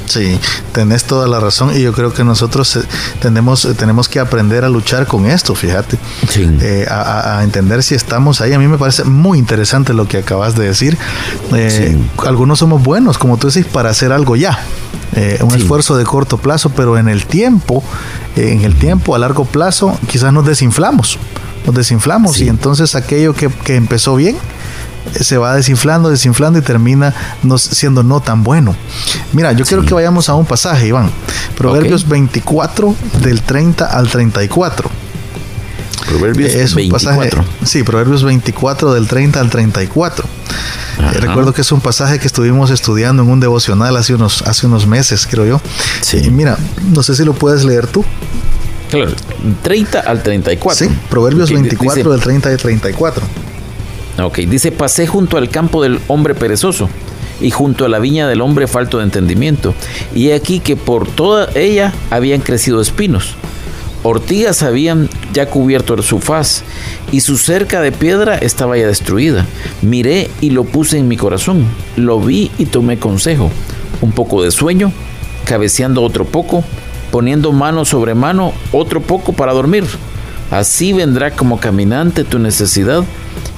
Sí, 0.06 0.40
tenés 0.72 1.04
toda 1.06 1.28
la 1.28 1.40
razón 1.40 1.76
y 1.76 1.82
yo 1.82 1.94
creo 1.94 2.14
que 2.14 2.24
nosotros 2.24 2.76
eh, 2.76 2.82
tenemos, 3.22 3.66
eh, 3.66 3.74
tenemos 3.74 4.08
que 4.08 4.20
aprender 4.20 4.64
a 4.64 4.70
luchar 4.70 5.08
con 5.08 5.26
esto, 5.26 5.56
fíjate, 5.56 5.98
eh, 6.38 6.86
a, 6.90 7.42
entender 7.44 7.84
si 7.84 7.96
estamos 7.96 8.42
ahí. 8.42 8.54
A 8.54 8.60
mí 8.60 8.68
me 8.68 8.78
parece 8.78 9.04
muy 9.04 9.40
interesante 9.40 9.94
lo 9.94 10.08
que 10.08 10.18
acabas 10.18 10.56
de 10.56 10.66
decir. 10.66 10.98
Algunos 12.26 12.60
somos 12.60 12.84
buenos, 12.84 13.18
como 13.18 13.38
tú 13.38 13.48
decís, 13.48 13.66
para 13.66 13.90
hacer 13.90 14.12
algo 14.12 14.36
ya. 14.36 14.60
un 15.42 15.56
esfuerzo 15.56 15.98
de 15.98 16.04
corto 16.04 16.38
plazo, 16.38 16.70
pero 16.70 16.98
en 16.98 17.08
el 17.08 17.26
tiempo, 17.26 17.84
en 18.36 18.62
el 18.62 18.76
tiempo 18.76 19.16
a 19.16 19.20
largo 19.20 19.46
plazo, 19.46 19.98
quizás 20.08 20.32
nos 20.34 20.46
desinflamos, 20.46 21.18
nos 21.66 21.76
desinflamos 21.76 22.40
y 22.40 22.48
entonces 22.48 22.96
aquello 22.96 23.34
que, 23.34 23.50
que 23.50 23.76
empezó 23.76 24.16
bien, 24.16 24.38
se 25.20 25.38
va 25.38 25.56
desinflando, 25.56 26.10
desinflando 26.10 26.60
y 26.60 26.62
termina 26.62 27.14
no, 27.44 27.58
siendo 27.58 28.04
no 28.04 28.22
tan 28.22 28.44
bueno. 28.44 28.76
Mira, 29.34 29.52
yo 29.54 29.66
quiero 29.66 29.84
que 29.86 29.94
vayamos 29.94 30.30
a 30.30 30.36
un 30.36 30.46
pasaje, 30.46 30.88
Iván. 30.88 31.12
Proverbios 31.58 32.08
24 32.08 32.96
del 33.22 33.42
30 33.42 33.86
al 33.86 34.08
34. 34.08 34.90
Proverbios 36.08 36.54
es 36.54 36.72
un 36.72 36.78
24. 36.78 37.42
Pasaje, 37.42 37.66
sí, 37.66 37.84
Proverbios 37.84 38.24
24 38.24 38.94
del 38.94 39.08
30 39.08 39.40
al 39.40 39.50
34. 39.50 40.26
Eh, 40.98 41.20
recuerdo 41.20 41.54
que 41.54 41.62
es 41.62 41.72
un 41.72 41.82
pasaje 41.82 42.20
que 42.20 42.28
estuvimos 42.28 42.70
estudiando 42.72 43.24
en 43.24 43.30
un 43.30 43.40
devocional 43.40 43.96
hace 43.98 44.14
unos, 44.14 44.42
hace 44.44 44.68
unos 44.68 44.88
meses, 44.88 45.28
creo 45.30 45.46
yo. 45.46 45.62
Sí. 46.02 46.22
Y 46.24 46.30
mira, 46.30 46.58
no 46.94 47.04
sé 47.04 47.16
si 47.16 47.26
lo 47.26 47.34
puedes 47.34 47.64
leer 47.64 47.88
tú. 47.88 48.04
Claro, 48.90 49.12
30 49.64 50.00
al 50.00 50.22
34. 50.24 50.88
Sí, 50.88 50.96
Proverbios 51.10 51.52
24 51.52 52.12
del 52.12 52.22
30 52.22 52.50
al 52.50 52.58
34. 52.58 53.26
Ok, 54.22 54.40
dice, 54.40 54.72
pasé 54.72 55.08
junto 55.08 55.38
al 55.38 55.50
campo 55.50 55.84
del 55.84 56.00
hombre 56.08 56.36
perezoso 56.36 56.90
y 57.42 57.52
junto 57.52 57.84
a 57.86 57.90
la 57.90 58.00
viña 58.00 58.28
del 58.28 58.42
hombre 58.42 58.68
falto 58.68 58.98
de 58.98 59.04
entendimiento. 59.04 59.74
Y 60.14 60.32
aquí 60.32 60.60
que 60.60 60.76
por 60.76 61.08
toda 61.08 61.50
ella 61.54 61.94
habían 62.10 62.42
crecido 62.42 62.80
espinos. 62.80 63.36
Ortigas 64.04 64.62
habían 64.62 65.10
ya 65.34 65.48
cubierto 65.48 66.00
su 66.04 66.20
faz, 66.20 66.64
y 67.12 67.22
su 67.22 67.38
cerca 67.38 67.82
de 67.82 67.92
piedra 67.92 68.38
estaba 68.38 68.78
ya 68.78 68.86
destruida. 68.86 69.46
Miré 69.82 70.30
y 70.42 70.52
lo 70.52 70.64
puse 70.64 71.00
en 71.00 71.08
mi 71.08 71.18
corazón, 71.18 71.66
lo 71.96 72.22
vi 72.22 72.52
y 72.60 72.68
tomé 72.68 73.00
consejo. 73.00 73.50
Un 74.02 74.12
poco 74.12 74.44
de 74.44 74.52
sueño, 74.52 74.92
cabeceando 75.46 76.04
otro 76.04 76.24
poco, 76.24 76.64
poniendo 77.12 77.52
mano 77.52 77.84
sobre 77.84 78.14
mano 78.14 78.54
otro 78.72 79.02
poco 79.02 79.34
para 79.34 79.54
dormir. 79.54 79.86
Así 80.52 80.94
vendrá 80.94 81.32
como 81.32 81.60
caminante 81.60 82.24
tu 82.24 82.38
necesidad 82.38 83.04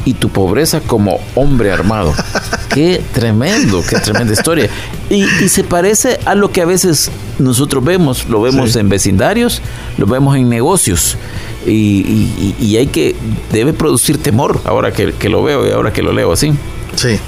y 0.08 0.14
tu 0.14 0.30
pobreza 0.30 0.80
como 0.80 1.20
hombre 1.36 1.70
armado. 1.70 2.14
Qué 2.70 3.04
tremendo, 3.12 3.84
qué 3.90 3.98
tremenda 4.00 4.34
historia. 4.34 4.70
Y, 5.10 5.26
se 5.50 5.64
parece 5.64 6.20
a 6.26 6.36
lo 6.36 6.52
que 6.52 6.62
a 6.62 6.66
veces 6.66 7.10
nosotros 7.40 7.84
vemos, 7.84 8.30
lo 8.30 8.40
vemos 8.42 8.76
en 8.76 8.88
vecindarios, 8.88 9.62
lo 9.98 10.06
vemos 10.06 10.38
en 10.38 10.48
negocios. 10.48 11.18
Y, 11.66 12.76
hay 12.78 12.88
que, 12.88 13.16
debe 13.52 13.74
producir 13.74 14.22
temor 14.22 14.62
ahora 14.64 14.94
que, 14.94 15.30
lo 15.30 15.44
veo 15.44 15.68
y 15.68 15.72
ahora 15.72 15.92
que 15.92 16.02
lo 16.02 16.14
leo 16.14 16.32
así. 16.32 16.54
Sí, 16.96 17.20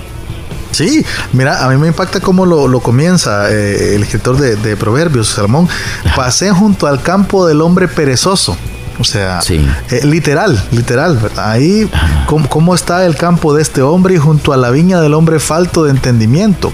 Sí, 0.71 1.03
mira, 1.33 1.65
a 1.65 1.69
mí 1.69 1.77
me 1.77 1.87
impacta 1.87 2.19
cómo 2.19 2.45
lo, 2.45 2.79
comienza 2.79 3.51
eh, 3.51 3.95
el 3.95 4.03
escritor 4.03 4.37
de, 4.37 4.55
de, 4.55 4.77
Proverbios, 4.77 5.29
Salomón. 5.29 5.67
Pasé 6.15 6.51
junto 6.51 6.85
al 6.85 7.01
campo 7.01 7.47
del 7.47 7.61
hombre 7.61 7.87
perezoso. 7.87 8.55
O 8.99 9.05
sea, 9.05 9.39
eh, 9.49 10.01
literal, 10.03 10.61
literal, 10.71 11.17
Ahí, 11.37 11.89
¿cómo, 12.27 12.75
está 12.75 13.05
el 13.05 13.15
campo 13.15 13.53
de 13.53 13.61
este 13.61 13.81
hombre 13.81 14.15
y 14.15 14.17
junto 14.17 14.51
a 14.51 14.57
la 14.57 14.71
viña 14.71 14.99
del 14.99 15.13
hombre 15.13 15.39
falto 15.39 15.85
de 15.85 15.91
entendimiento? 15.91 16.73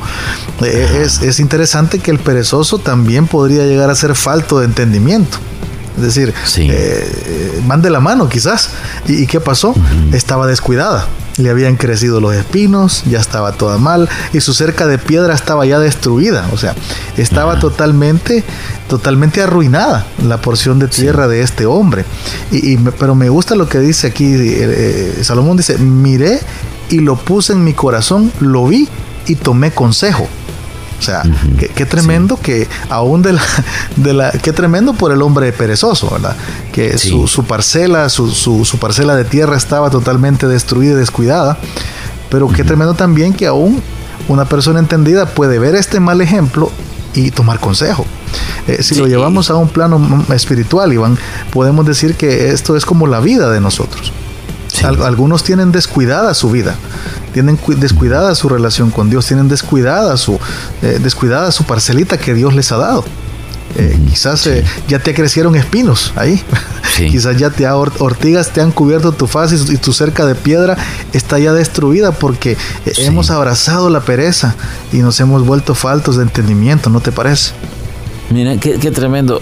Eh, 0.62 1.06
es, 1.06 1.40
interesante 1.40 2.00
que 2.00 2.10
el 2.10 2.18
perezoso 2.18 2.80
también 2.80 3.28
podría 3.28 3.66
llegar 3.66 3.92
a 3.92 3.96
ser 3.96 4.16
falto 4.16 4.60
de 4.60 4.66
entendimiento. 4.66 5.38
Es 5.98 6.02
decir, 6.02 6.34
eh, 6.58 7.62
mande 7.68 7.92
la 7.92 8.00
mano 8.00 8.28
quizás. 8.28 8.72
¿Y, 9.08 9.28
qué 9.28 9.40
pasó? 9.40 9.76
Estaba 10.12 10.48
descuidada 10.48 11.08
le 11.38 11.50
habían 11.50 11.76
crecido 11.76 12.22
los 12.22 12.34
espinos, 12.34 13.04
ya 13.06 13.20
estaba 13.20 13.52
toda 13.54 13.78
mal 13.78 14.10
y 14.34 14.42
su 14.42 14.54
cerca 14.54 14.88
de 14.88 14.98
piedra 14.98 15.34
estaba 15.34 15.66
ya 15.66 15.80
destruida, 15.80 16.48
o 16.54 16.58
sea, 16.58 16.76
estaba 17.18 17.60
totalmente, 17.60 18.44
totalmente 18.88 19.42
arruinada 19.42 20.06
la 20.24 20.42
porción 20.42 20.80
de 20.80 20.88
tierra 20.88 21.28
de 21.28 21.42
este 21.42 21.66
hombre. 21.66 22.06
Y, 22.52 22.78
pero 22.78 23.16
me 23.16 23.30
gusta 23.30 23.56
lo 23.56 23.68
que 23.68 23.80
dice 23.80 24.08
aquí, 24.08 24.34
eh, 24.36 25.20
Salomón 25.22 25.58
dice, 25.58 25.78
miré 25.78 26.40
y 26.90 27.00
lo 27.00 27.16
puse 27.16 27.54
en 27.54 27.64
mi 27.64 27.74
corazón, 27.74 28.32
lo 28.40 28.68
vi 28.68 28.88
y 29.28 29.36
tomé 29.36 29.72
consejo. 29.72 30.28
O 30.98 31.02
sea, 31.02 31.24
qué, 31.58 31.86
tremendo 31.86 32.38
que 32.38 32.68
aún 32.90 33.22
de 33.22 33.34
la, 33.34 33.42
de 33.98 34.14
la, 34.14 34.32
qué 34.32 34.54
tremendo 34.54 34.94
por 34.94 35.12
el 35.12 35.22
hombre 35.22 35.52
perezoso, 35.52 36.10
¿verdad? 36.10 36.36
Que 36.72 36.98
su, 36.98 37.44
parcela, 37.46 38.10
su, 38.10 38.32
su, 38.32 38.78
parcela 38.80 39.16
de 39.16 39.26
tierra 39.26 39.58
estaba 39.58 39.90
totalmente 39.90 40.48
destruida 40.48 40.94
y 40.94 40.96
descuidada, 40.96 41.58
pero 42.30 42.48
qué 42.48 42.64
tremendo 42.64 42.94
también 42.94 43.34
que 43.34 43.46
aún 43.46 43.82
una 44.28 44.46
persona 44.46 44.80
entendida 44.80 45.26
puede 45.28 45.60
ver 45.60 45.76
este 45.76 46.00
mal 46.00 46.22
ejemplo 46.22 46.72
y 47.14 47.32
tomar 47.32 47.60
consejo. 47.60 48.06
Eh, 48.68 48.82
si 48.82 48.96
lo 48.96 49.08
llevamos 49.08 49.50
a 49.50 49.56
un 49.56 49.70
plano 49.70 50.26
espiritual, 50.34 50.92
Iván, 50.92 51.18
podemos 51.52 51.86
decir 51.86 52.16
que 52.16 52.50
esto 52.50 52.76
es 52.76 52.86
como 52.86 53.08
la 53.08 53.20
vida 53.20 53.50
de 53.52 53.62
nosotros. 53.62 54.12
Algunos 54.86 55.44
tienen 55.44 55.72
descuidada 55.72 56.34
su 56.34 56.50
vida 56.52 56.76
tienen 57.36 57.60
descuidada 57.80 58.34
su 58.34 58.48
relación 58.48 58.92
con 58.92 59.10
Dios, 59.10 59.28
tienen 59.28 59.50
descuidada 59.50 60.16
su, 60.16 60.40
eh, 60.82 61.00
descuidada 61.04 61.52
su 61.52 61.66
parcelita 61.66 62.18
que 62.18 62.34
Dios 62.34 62.56
les 62.56 62.72
ha 62.72 62.78
dado. 62.78 63.04
Eh, 63.78 64.00
quizás 64.10 64.48
eh, 64.48 64.64
ya 64.88 65.00
te 65.00 65.14
crecieron 65.14 65.54
espinos 65.58 66.14
ahí. 66.16 66.42
quizás 66.96 67.36
ya 67.36 67.50
te 67.50 67.70
ortigas 67.70 68.52
te 68.52 68.62
han 68.62 68.72
cubierto 68.72 69.12
tu 69.12 69.28
faz 69.28 69.52
y, 69.52 69.76
tu 69.76 69.92
cerca 69.92 70.26
de 70.26 70.34
piedra 70.34 70.78
está 71.12 71.38
ya 71.38 71.52
destruida 71.52 72.14
porque 72.14 72.56
hemos 73.00 73.30
abrazado 73.32 73.90
la 73.90 74.00
pereza 74.00 74.56
y 74.94 75.00
nos 75.00 75.20
hemos 75.20 75.46
vuelto 75.46 75.76
faltos 75.76 76.16
de 76.16 76.24
entendimiento, 76.24 76.90
¿no 76.90 77.02
te 77.02 77.12
parece? 77.12 77.52
Mira, 78.30 78.56
qué, 78.56 78.92
tremendo. 78.92 79.42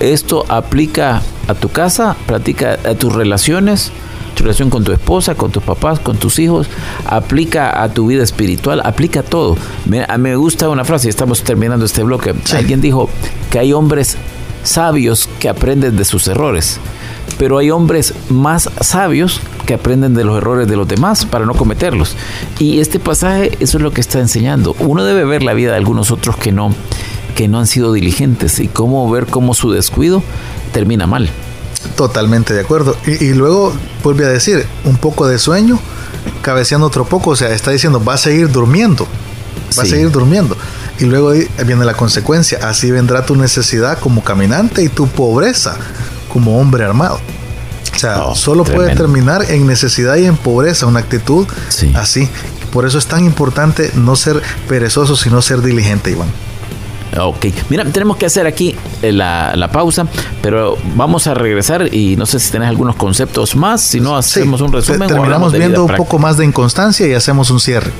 esto 0.00 0.46
aplica 0.48 1.20
a 1.46 1.52
tu 1.52 1.68
casa, 1.68 2.16
aplica 2.26 2.78
a 2.86 2.94
tus 2.94 3.12
relaciones, 3.12 3.92
relación 4.44 4.70
con 4.70 4.84
tu 4.84 4.92
esposa, 4.92 5.34
con 5.34 5.50
tus 5.50 5.62
papás, 5.62 5.98
con 6.00 6.16
tus 6.16 6.38
hijos, 6.38 6.68
aplica 7.04 7.82
a 7.82 7.88
tu 7.92 8.06
vida 8.06 8.22
espiritual, 8.22 8.80
aplica 8.84 9.20
a 9.20 9.22
todo. 9.22 9.56
Me, 9.86 10.04
a 10.08 10.18
me 10.18 10.36
gusta 10.36 10.68
una 10.68 10.84
frase, 10.84 11.08
y 11.08 11.10
estamos 11.10 11.42
terminando 11.42 11.84
este 11.84 12.02
bloque. 12.02 12.34
Alguien 12.54 12.80
dijo 12.80 13.08
que 13.50 13.58
hay 13.58 13.72
hombres 13.72 14.16
sabios 14.62 15.28
que 15.38 15.48
aprenden 15.48 15.96
de 15.96 16.04
sus 16.04 16.26
errores, 16.28 16.78
pero 17.38 17.58
hay 17.58 17.70
hombres 17.70 18.14
más 18.28 18.70
sabios 18.80 19.40
que 19.66 19.74
aprenden 19.74 20.14
de 20.14 20.24
los 20.24 20.38
errores 20.38 20.68
de 20.68 20.76
los 20.76 20.88
demás 20.88 21.24
para 21.26 21.44
no 21.44 21.54
cometerlos. 21.54 22.16
Y 22.58 22.80
este 22.80 22.98
pasaje 22.98 23.52
eso 23.60 23.76
es 23.78 23.82
lo 23.82 23.92
que 23.92 24.00
está 24.00 24.18
enseñando. 24.18 24.74
Uno 24.78 25.04
debe 25.04 25.24
ver 25.24 25.42
la 25.42 25.54
vida 25.54 25.72
de 25.72 25.76
algunos 25.76 26.10
otros 26.10 26.36
que 26.36 26.52
no 26.52 26.74
que 27.34 27.46
no 27.46 27.60
han 27.60 27.68
sido 27.68 27.92
diligentes 27.92 28.58
y 28.58 28.66
cómo 28.66 29.08
ver 29.08 29.26
cómo 29.26 29.54
su 29.54 29.70
descuido 29.70 30.24
termina 30.72 31.06
mal. 31.06 31.30
Totalmente 31.96 32.54
de 32.54 32.60
acuerdo. 32.60 32.96
Y, 33.06 33.32
luego 33.34 33.72
vuelve 34.02 34.24
a 34.24 34.28
decir, 34.28 34.66
un 34.84 34.96
poco 34.96 35.26
de 35.26 35.38
sueño, 35.38 35.78
cabeceando 36.42 36.86
otro 36.86 37.04
poco, 37.04 37.30
o 37.30 37.36
sea, 37.36 37.50
está 37.50 37.70
diciendo, 37.70 38.02
va 38.02 38.14
a 38.14 38.18
seguir 38.18 38.50
durmiendo, 38.50 39.06
va 39.76 39.82
a 39.82 39.86
seguir 39.86 40.10
durmiendo. 40.10 40.56
Y 40.98 41.04
luego 41.04 41.32
viene 41.64 41.84
la 41.84 41.94
consecuencia, 41.94 42.58
así 42.62 42.90
vendrá 42.90 43.24
tu 43.24 43.36
necesidad 43.36 43.98
como 43.98 44.22
caminante 44.24 44.82
y 44.82 44.88
tu 44.88 45.06
pobreza 45.08 45.76
como 46.32 46.60
hombre 46.60 46.84
armado. 46.84 47.20
O 47.94 47.98
sea, 47.98 48.24
oh, 48.24 48.34
solo 48.34 48.64
puede 48.64 48.94
terminar 48.94 49.50
en 49.50 49.66
necesidad 49.66 50.16
y 50.16 50.26
en 50.26 50.36
pobreza, 50.36 50.86
una 50.86 51.00
actitud 51.00 51.46
así. 51.94 52.28
Por 52.72 52.86
eso 52.86 52.98
es 52.98 53.06
tan 53.06 53.24
importante 53.24 53.90
no 53.94 54.14
ser 54.14 54.42
perezoso, 54.68 55.16
sino 55.16 55.42
ser 55.42 55.62
diligente, 55.62 56.10
Iván. 56.10 56.28
Ok, 57.18 57.46
mira, 57.68 57.84
tenemos 57.84 58.16
que 58.16 58.26
hacer 58.26 58.46
aquí 58.46 58.74
eh, 59.02 59.12
la, 59.12 59.70
pausa, 59.72 60.06
pero 60.42 60.76
vamos 60.94 61.26
a 61.26 61.34
regresar 61.34 61.94
y 61.94 62.16
no 62.16 62.26
sé 62.26 62.38
si 62.40 62.50
tenés 62.50 62.68
algunos 62.68 62.96
conceptos 62.96 63.56
más, 63.56 63.80
si 63.80 64.00
no 64.00 64.16
hacemos 64.16 64.60
un 64.60 64.72
resumen. 64.72 65.08
Terminamos 65.08 65.52
viendo 65.52 65.84
un 65.84 65.94
poco 65.96 66.18
más 66.18 66.36
de 66.36 66.44
inconstancia 66.44 67.06
y 67.06 67.14
hacemos 67.14 67.50
un 67.50 67.60
cierre. 67.60 67.90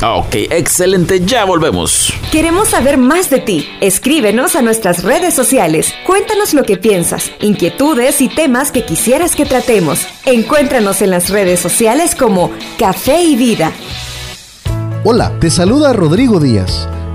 Ok, 0.00 0.32
excelente, 0.50 1.20
ya 1.24 1.44
volvemos. 1.44 2.12
Queremos 2.30 2.68
saber 2.68 2.98
más 2.98 3.30
de 3.30 3.40
ti. 3.40 3.68
Escríbenos 3.80 4.54
a 4.54 4.62
nuestras 4.62 5.02
redes 5.02 5.34
sociales. 5.34 5.92
Cuéntanos 6.06 6.54
lo 6.54 6.62
que 6.62 6.76
piensas, 6.76 7.32
inquietudes 7.40 8.20
y 8.20 8.28
temas 8.28 8.70
que 8.70 8.84
quisieras 8.84 9.34
que 9.34 9.44
tratemos. 9.44 10.06
Encuéntranos 10.24 11.02
en 11.02 11.10
las 11.10 11.30
redes 11.30 11.58
sociales 11.58 12.14
como 12.14 12.52
Café 12.78 13.24
y 13.24 13.34
Vida. 13.34 13.72
Hola, 15.02 15.32
te 15.40 15.50
saluda 15.50 15.92
Rodrigo 15.92 16.38
Díaz, 16.38 16.88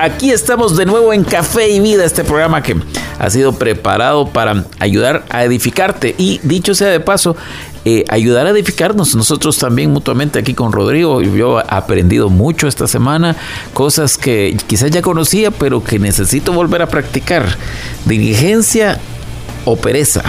Aquí 0.00 0.30
estamos 0.30 0.76
de 0.76 0.86
nuevo 0.86 1.12
en 1.12 1.24
Café 1.24 1.70
y 1.70 1.80
Vida, 1.80 2.04
este 2.04 2.22
programa 2.22 2.62
que 2.62 2.76
ha 3.18 3.30
sido 3.30 3.54
preparado 3.54 4.28
para 4.28 4.64
ayudar 4.78 5.24
a 5.28 5.42
edificarte. 5.42 6.14
Y 6.16 6.38
dicho 6.44 6.76
sea 6.76 6.86
de 6.86 7.00
paso, 7.00 7.34
eh, 7.84 8.04
ayudar 8.08 8.46
a 8.46 8.50
edificarnos 8.50 9.16
nosotros 9.16 9.58
también 9.58 9.90
mutuamente 9.90 10.38
aquí 10.38 10.54
con 10.54 10.70
Rodrigo. 10.70 11.20
Yo 11.20 11.58
he 11.58 11.64
aprendido 11.66 12.28
mucho 12.28 12.68
esta 12.68 12.86
semana, 12.86 13.34
cosas 13.74 14.16
que 14.16 14.56
quizás 14.68 14.92
ya 14.92 15.02
conocía, 15.02 15.50
pero 15.50 15.82
que 15.82 15.98
necesito 15.98 16.52
volver 16.52 16.82
a 16.82 16.86
practicar. 16.86 17.56
Diligencia 18.04 19.00
o 19.64 19.74
pereza. 19.74 20.22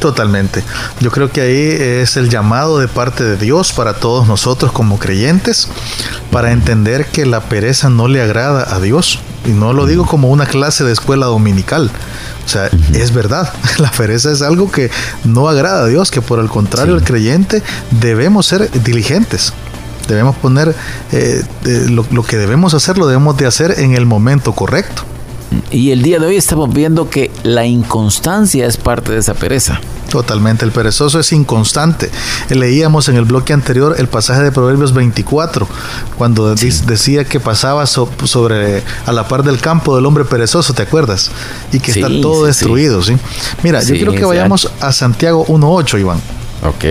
Totalmente. 0.00 0.62
Yo 1.00 1.10
creo 1.10 1.30
que 1.30 1.40
ahí 1.40 2.02
es 2.02 2.16
el 2.16 2.28
llamado 2.28 2.78
de 2.78 2.86
parte 2.86 3.24
de 3.24 3.36
Dios 3.36 3.72
para 3.72 3.94
todos 3.94 4.28
nosotros 4.28 4.70
como 4.70 4.98
creyentes, 4.98 5.68
para 6.30 6.52
entender 6.52 7.06
que 7.06 7.26
la 7.26 7.40
pereza 7.40 7.90
no 7.90 8.06
le 8.06 8.22
agrada 8.22 8.74
a 8.74 8.80
Dios. 8.80 9.18
Y 9.44 9.50
no 9.50 9.72
lo 9.72 9.86
digo 9.86 10.06
como 10.06 10.28
una 10.28 10.46
clase 10.46 10.84
de 10.84 10.92
escuela 10.92 11.26
dominical. 11.26 11.90
O 12.44 12.48
sea, 12.48 12.70
es 12.92 13.12
verdad, 13.12 13.52
la 13.78 13.90
pereza 13.90 14.30
es 14.30 14.42
algo 14.42 14.70
que 14.70 14.90
no 15.24 15.48
agrada 15.48 15.84
a 15.84 15.86
Dios, 15.86 16.10
que 16.10 16.22
por 16.22 16.38
el 16.38 16.48
contrario 16.48 16.94
el 16.94 17.02
creyente 17.02 17.62
debemos 17.90 18.46
ser 18.46 18.70
diligentes. 18.82 19.52
Debemos 20.06 20.36
poner 20.36 20.74
eh, 21.12 21.42
eh, 21.66 21.86
lo, 21.90 22.06
lo 22.10 22.22
que 22.22 22.38
debemos 22.38 22.72
hacer, 22.72 22.96
lo 22.96 23.06
debemos 23.06 23.36
de 23.36 23.46
hacer 23.46 23.80
en 23.80 23.94
el 23.94 24.06
momento 24.06 24.52
correcto. 24.52 25.02
Y 25.70 25.90
el 25.92 26.02
día 26.02 26.18
de 26.18 26.26
hoy 26.26 26.36
estamos 26.36 26.72
viendo 26.72 27.08
que 27.08 27.30
la 27.42 27.64
inconstancia 27.64 28.66
es 28.66 28.76
parte 28.76 29.12
de 29.12 29.18
esa 29.18 29.34
pereza. 29.34 29.80
Totalmente, 30.10 30.64
el 30.64 30.72
perezoso 30.72 31.20
es 31.20 31.32
inconstante. 31.32 32.10
Leíamos 32.48 33.08
en 33.08 33.16
el 33.16 33.24
bloque 33.24 33.52
anterior 33.52 33.94
el 33.98 34.08
pasaje 34.08 34.42
de 34.42 34.52
Proverbios 34.52 34.94
24, 34.94 35.68
cuando 36.16 36.54
decía 36.54 37.24
que 37.24 37.40
pasaba 37.40 37.86
sobre 37.86 38.82
a 39.04 39.12
la 39.12 39.28
par 39.28 39.42
del 39.42 39.58
campo 39.60 39.94
del 39.96 40.06
hombre 40.06 40.24
perezoso, 40.24 40.72
¿te 40.72 40.82
acuerdas? 40.82 41.30
Y 41.72 41.80
que 41.80 41.92
está 41.92 42.08
todo 42.08 42.46
destruido, 42.46 43.02
¿sí? 43.02 43.16
Mira, 43.62 43.82
yo 43.82 43.94
quiero 43.94 44.12
que 44.12 44.24
vayamos 44.24 44.70
a 44.80 44.92
Santiago 44.92 45.46
1.8, 45.46 46.00
Iván. 46.00 46.20
Ok. 46.62 46.84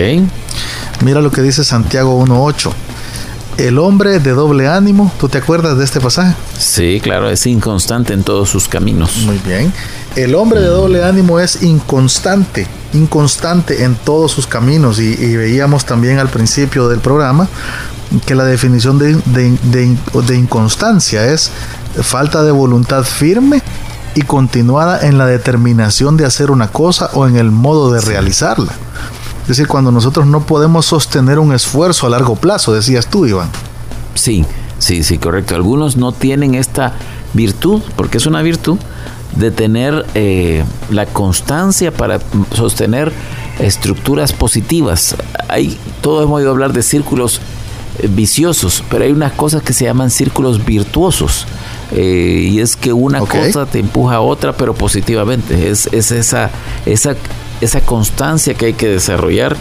Mira 1.04 1.20
lo 1.20 1.30
que 1.30 1.42
dice 1.42 1.64
Santiago 1.64 2.24
1.8 2.24 2.72
el 3.58 3.78
hombre 3.78 4.20
de 4.20 4.30
doble 4.30 4.68
ánimo. 4.68 5.12
¿Tú 5.18 5.28
te 5.28 5.38
acuerdas 5.38 5.76
de 5.76 5.84
este 5.84 6.00
pasaje? 6.00 6.34
Sí, 6.56 7.00
claro, 7.02 7.28
es 7.28 7.44
inconstante 7.46 8.14
en 8.14 8.22
todos 8.22 8.48
sus 8.48 8.68
caminos. 8.68 9.18
Muy 9.26 9.38
bien. 9.38 9.72
El 10.16 10.34
hombre 10.34 10.60
de 10.60 10.68
doble 10.68 11.04
ánimo 11.04 11.40
es 11.40 11.62
inconstante, 11.62 12.66
inconstante 12.94 13.84
en 13.84 13.96
todos 13.96 14.32
sus 14.32 14.46
caminos. 14.46 14.98
Y, 15.00 15.36
veíamos 15.36 15.84
también 15.84 16.18
al 16.18 16.28
principio 16.28 16.88
del 16.88 17.00
programa 17.00 17.48
que 18.24 18.34
la 18.34 18.44
definición 18.44 18.98
de, 18.98 19.16
de 19.26 20.36
inconstancia 20.36 21.26
es 21.26 21.50
falta 22.00 22.42
de 22.42 22.52
voluntad 22.52 23.02
firme 23.02 23.62
y 24.14 24.22
continuada 24.22 25.06
en 25.06 25.18
la 25.18 25.26
determinación 25.26 26.16
de 26.16 26.24
hacer 26.24 26.50
una 26.50 26.68
cosa 26.68 27.10
o 27.14 27.26
en 27.26 27.36
el 27.36 27.50
modo 27.50 27.92
de 27.92 28.00
realizarla. 28.00 28.72
Es 29.48 29.56
decir, 29.56 29.66
cuando 29.66 29.90
nosotros 29.90 30.26
no 30.26 30.42
podemos 30.42 30.84
sostener 30.84 31.38
un 31.38 31.54
esfuerzo 31.54 32.06
a 32.06 32.10
largo 32.10 32.36
plazo, 32.36 32.74
decías 32.74 33.06
tú, 33.06 33.24
Iván. 33.24 33.48
Sí, 34.14 34.44
sí, 34.78 35.02
sí, 35.02 35.16
correcto. 35.16 35.54
Algunos 35.54 35.96
no 35.96 36.12
tienen 36.12 36.54
esta 36.54 36.92
virtud, 37.32 37.80
porque 37.96 38.18
es 38.18 38.26
una 38.26 38.42
virtud, 38.42 38.76
de 39.36 39.50
tener 39.50 40.04
eh, 40.14 40.64
la 40.90 41.06
constancia 41.06 41.94
para 41.94 42.20
sostener 42.54 43.10
estructuras 43.58 44.34
positivas. 44.34 45.16
Hay, 45.48 45.78
todos 46.02 46.24
hemos 46.24 46.40
oído 46.40 46.50
hablar 46.50 46.74
de 46.74 46.82
círculos 46.82 47.40
eh, 48.00 48.08
viciosos, 48.10 48.84
pero 48.90 49.04
hay 49.04 49.12
unas 49.12 49.32
cosas 49.32 49.62
que 49.62 49.72
se 49.72 49.86
llaman 49.86 50.10
círculos 50.10 50.62
virtuosos. 50.62 51.46
Eh, 51.92 52.50
y 52.52 52.60
es 52.60 52.76
que 52.76 52.92
una 52.92 53.20
cosa 53.20 53.64
te 53.64 53.78
empuja 53.78 54.16
a 54.16 54.20
otra, 54.20 54.54
pero 54.54 54.74
positivamente. 54.74 55.70
Es, 55.70 55.88
es 55.90 56.10
esa, 56.10 56.50
esa 56.84 57.16
esa 57.60 57.80
constancia 57.80 58.54
que 58.54 58.66
hay 58.66 58.72
que 58.74 58.88
desarrollar, 58.88 59.56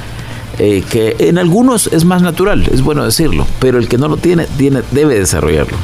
eh, 0.59 0.83
que 0.89 1.15
en 1.19 1.37
algunos 1.37 1.87
es 1.87 2.05
más 2.05 2.21
natural, 2.21 2.67
es 2.71 2.81
bueno 2.81 3.03
decirlo, 3.03 3.45
pero 3.59 3.77
el 3.77 3.87
que 3.87 3.97
no 3.97 4.07
lo 4.07 4.17
tiene, 4.17 4.45
tiene 4.57 4.81
debe 4.91 5.19
desarrollarlo. 5.19 5.77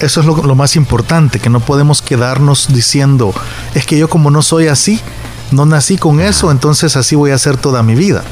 Eso 0.00 0.20
es 0.20 0.26
lo, 0.26 0.54
más 0.54 0.76
importante, 0.76 1.38
que 1.38 1.48
no 1.48 1.60
podemos 1.60 2.02
quedarnos 2.02 2.68
diciendo, 2.74 3.32
es 3.74 3.86
que 3.86 3.96
yo 3.96 4.08
como 4.08 4.30
no 4.30 4.42
soy 4.42 4.66
así, 4.66 5.00
no 5.52 5.66
nací 5.66 5.96
con 5.96 6.20
eso, 6.20 6.50
entonces 6.50 6.96
así 6.96 7.14
voy 7.14 7.30
a 7.30 7.36
hacer 7.36 7.56
toda 7.56 7.82
mi 7.82 7.94
vida. 7.94 8.24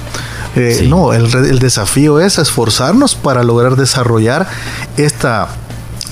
Eh, 0.56 0.86
no, 0.88 1.14
el, 1.14 1.34
el 1.34 1.60
desafío 1.60 2.20
es 2.20 2.38
esforzarnos 2.38 3.14
para 3.14 3.42
lograr 3.42 3.76
desarrollar 3.76 4.46
esta 4.98 5.48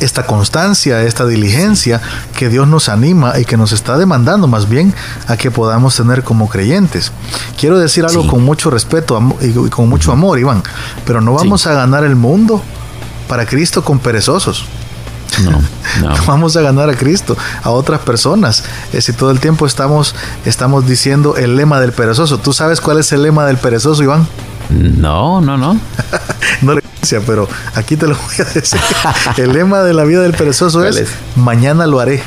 esta 0.00 0.26
constancia, 0.26 1.02
esta 1.02 1.26
diligencia 1.26 2.00
que 2.36 2.48
Dios 2.48 2.66
nos 2.66 2.88
anima 2.88 3.38
y 3.38 3.44
que 3.44 3.56
nos 3.56 3.72
está 3.72 3.96
demandando 3.96 4.46
más 4.46 4.68
bien 4.68 4.94
a 5.28 5.36
que 5.36 5.50
podamos 5.50 5.96
tener 5.96 6.22
como 6.22 6.48
creyentes. 6.48 7.12
Quiero 7.58 7.78
decir 7.78 8.04
algo 8.04 8.26
con 8.26 8.42
mucho 8.42 8.70
respeto 8.70 9.20
y 9.40 9.52
con 9.68 9.88
mucho 9.88 10.12
amor, 10.12 10.38
Iván, 10.38 10.62
pero 11.04 11.20
no 11.20 11.34
vamos 11.34 11.66
a 11.66 11.74
ganar 11.74 12.04
el 12.04 12.16
mundo 12.16 12.62
para 13.28 13.46
Cristo 13.46 13.84
con 13.84 13.98
perezosos. 13.98 14.64
No, 15.44 15.52
no. 16.02 16.26
vamos 16.26 16.56
a 16.56 16.60
ganar 16.60 16.90
a 16.90 16.94
Cristo, 16.94 17.36
a 17.62 17.70
otras 17.70 18.00
personas. 18.00 18.64
Eh, 18.92 19.00
si 19.00 19.12
todo 19.12 19.30
el 19.30 19.40
tiempo 19.40 19.66
estamos, 19.66 20.14
estamos 20.44 20.86
diciendo 20.86 21.36
el 21.36 21.56
lema 21.56 21.80
del 21.80 21.92
perezoso. 21.92 22.38
¿Tú 22.38 22.52
sabes 22.52 22.80
cuál 22.80 22.98
es 22.98 23.12
el 23.12 23.22
lema 23.22 23.46
del 23.46 23.56
perezoso, 23.56 24.02
Iván? 24.02 24.26
No, 24.70 25.40
no, 25.40 25.56
no. 25.56 25.78
no 26.62 26.79
pero 27.26 27.48
aquí 27.74 27.96
te 27.96 28.06
lo 28.06 28.14
voy 28.14 28.34
a 28.38 28.44
decir. 28.44 28.80
El 29.36 29.52
lema 29.52 29.82
de 29.82 29.94
la 29.94 30.04
vida 30.04 30.22
del 30.22 30.32
perezoso 30.32 30.84
es, 30.84 31.08
mañana 31.36 31.86
lo 31.86 32.00
haré. 32.00 32.22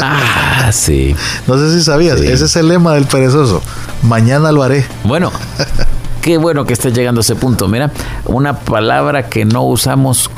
Ah, 0.00 0.70
sí. 0.72 1.14
No 1.46 1.58
sé 1.58 1.76
si 1.76 1.84
sabías, 1.84 2.20
ese 2.20 2.44
es 2.44 2.56
el 2.56 2.68
lema 2.68 2.94
del 2.94 3.04
perezoso. 3.04 3.62
Mañana 4.02 4.50
lo 4.50 4.62
haré. 4.62 4.86
Bueno, 5.04 5.30
qué 6.22 6.38
bueno 6.38 6.64
que 6.64 6.72
estés 6.72 6.94
llegando 6.94 7.20
a 7.20 7.22
ese 7.22 7.34
punto. 7.34 7.68
Mira, 7.68 7.90
una 8.24 8.58
palabra 8.58 9.28
que 9.28 9.44
no 9.44 9.62
usamos 9.62 10.30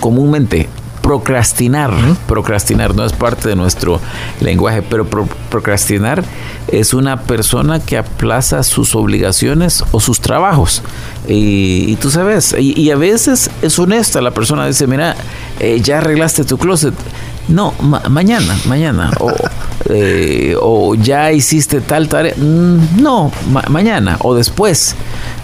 comúnmente, 0.00 0.68
procrastinar. 1.02 1.92
Procrastinar 2.26 2.94
no 2.94 3.04
es 3.04 3.12
parte 3.12 3.48
de 3.48 3.56
nuestro 3.56 4.00
lenguaje, 4.40 4.82
pero 4.82 5.06
procrastinar 5.06 6.24
es 6.68 6.94
una 6.94 7.22
persona 7.22 7.80
que 7.80 7.98
aplaza 7.98 8.62
sus 8.62 8.94
obligaciones 8.94 9.84
o 9.92 10.00
sus 10.00 10.20
trabajos. 10.20 10.82
Y, 11.28 11.96
tú 11.96 12.10
sabes, 12.10 12.54
y, 12.58 12.90
a 12.90 12.96
veces 12.96 13.50
es 13.62 13.78
honesta 13.78 14.20
la 14.20 14.32
persona, 14.32 14.66
dice, 14.66 14.86
mira, 14.86 15.16
eh, 15.58 15.80
ya 15.82 15.98
arreglaste 15.98 16.44
tu 16.44 16.58
closet. 16.58 16.94
No, 17.48 17.74
mañana, 18.08 18.56
mañana. 18.66 19.10
O, 19.18 19.32
eh, 19.90 20.54
o, 20.60 20.94
ya 20.94 21.32
hiciste 21.32 21.80
tal 21.80 22.08
tarea. 22.08 22.34
Mm, 22.36 23.02
no, 23.02 23.32
mañana 23.68 24.16
o 24.20 24.34
después. 24.34 24.94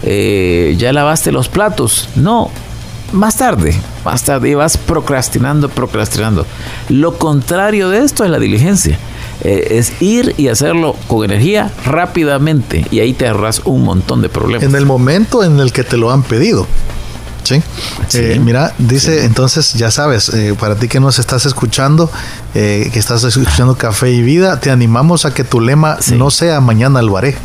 Eh, 0.03 0.75
ya 0.77 0.93
lavaste 0.93 1.31
los 1.31 1.49
platos. 1.49 2.09
No, 2.15 2.49
más 3.11 3.37
tarde, 3.37 3.79
más 4.03 4.23
tarde, 4.23 4.49
y 4.49 4.53
vas 4.53 4.77
procrastinando, 4.77 5.69
procrastinando. 5.69 6.45
Lo 6.89 7.17
contrario 7.17 7.89
de 7.89 7.99
esto 7.99 8.23
es 8.23 8.31
la 8.31 8.39
diligencia. 8.39 8.97
Eh, 9.41 9.77
es 9.77 10.01
ir 10.01 10.33
y 10.37 10.47
hacerlo 10.47 10.95
con 11.07 11.23
energía 11.23 11.71
rápidamente 11.85 12.87
y 12.89 13.01
ahí 13.01 13.13
te 13.13 13.27
ahorras 13.27 13.61
un 13.65 13.83
montón 13.83 14.21
de 14.23 14.29
problemas. 14.29 14.63
En 14.63 14.75
el 14.75 14.87
momento 14.87 15.43
en 15.43 15.59
el 15.59 15.71
que 15.71 15.83
te 15.83 15.95
lo 15.95 16.11
han 16.11 16.23
pedido. 16.23 16.65
Sí. 17.43 17.61
Eh, 18.13 18.41
mira, 18.43 18.73
dice 18.77 19.25
entonces, 19.25 19.73
ya 19.75 19.91
sabes, 19.91 20.29
eh, 20.29 20.55
para 20.59 20.75
ti 20.75 20.87
que 20.87 20.99
nos 20.99 21.19
estás 21.19 21.45
escuchando, 21.45 22.11
que 22.53 22.91
estás 22.93 23.23
escuchando 23.23 23.77
Café 23.77 24.11
y 24.11 24.21
Vida, 24.21 24.59
te 24.59 24.71
animamos 24.71 25.25
a 25.25 25.33
que 25.33 25.43
tu 25.43 25.61
lema 25.61 25.97
no 26.13 26.31
sea 26.31 26.59
mañana 26.59 27.01
lo 27.03 27.15
haré, 27.15 27.37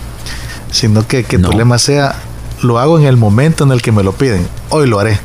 sino 0.71 1.07
que, 1.07 1.25
que 1.25 1.39
tu 1.39 1.53
lema 1.53 1.79
sea 1.79 2.17
lo 2.63 2.79
hago 2.79 2.99
en 2.99 3.05
el 3.05 3.17
momento 3.17 3.65
en 3.65 3.71
el 3.71 3.83
que 3.83 3.93
me 3.93 4.03
lo 4.03 4.13
piden, 4.13 4.49
hoy 4.71 4.89
lo 4.89 4.99
haré. 4.99 5.21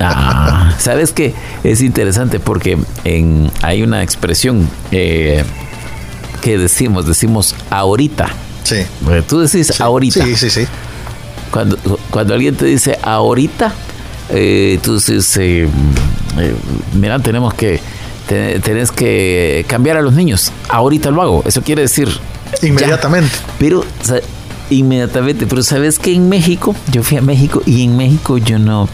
Ah, 0.00 0.74
Sabes 0.78 1.12
que 1.12 1.34
es 1.64 1.80
interesante 1.82 2.40
porque 2.40 2.78
en, 3.04 3.50
hay 3.62 3.82
una 3.82 4.02
expresión, 4.02 4.68
eh, 4.90 5.44
¿qué 6.42 6.58
decimos? 6.58 7.06
Decimos 7.06 7.54
ahorita. 7.70 8.28
Sí. 8.64 8.76
Porque 9.04 9.22
Tú 9.22 9.40
decís 9.40 9.80
ahorita. 9.80 10.24
Sí, 10.24 10.36
sí, 10.36 10.50
sí. 10.50 10.64
Cuando, 11.50 11.76
cuando 12.10 12.34
alguien 12.34 12.54
te 12.56 12.64
dice 12.66 12.98
ahorita, 13.02 13.72
eh, 14.30 14.78
tú 14.82 14.94
dices, 14.94 15.36
eh, 15.38 15.68
eh, 16.38 16.54
mira, 16.94 17.18
tenemos 17.18 17.54
que, 17.54 17.80
te- 18.28 18.60
tenés 18.60 18.92
que 18.92 19.64
cambiar 19.68 19.96
a 19.96 20.02
los 20.02 20.12
niños. 20.14 20.52
Ahorita 20.68 21.10
lo 21.10 21.22
hago. 21.22 21.42
Eso 21.46 21.62
quiere 21.62 21.82
decir... 21.82 22.08
ya. 22.62 22.68
Inmediatamente. 22.68 23.30
Pero, 23.58 23.80
o 23.80 24.04
sea, 24.04 24.20
inmediatamente. 24.70 25.46
Pero 25.48 25.62
sabes 25.64 25.98
que 25.98 26.14
en 26.14 26.28
México, 26.28 26.76
yo 26.92 27.02
fui 27.02 27.16
a 27.16 27.22
México 27.22 27.62
y 27.66 27.82
en 27.82 27.96
México 27.96 28.38
yo 28.38 28.58
no... 28.60 28.88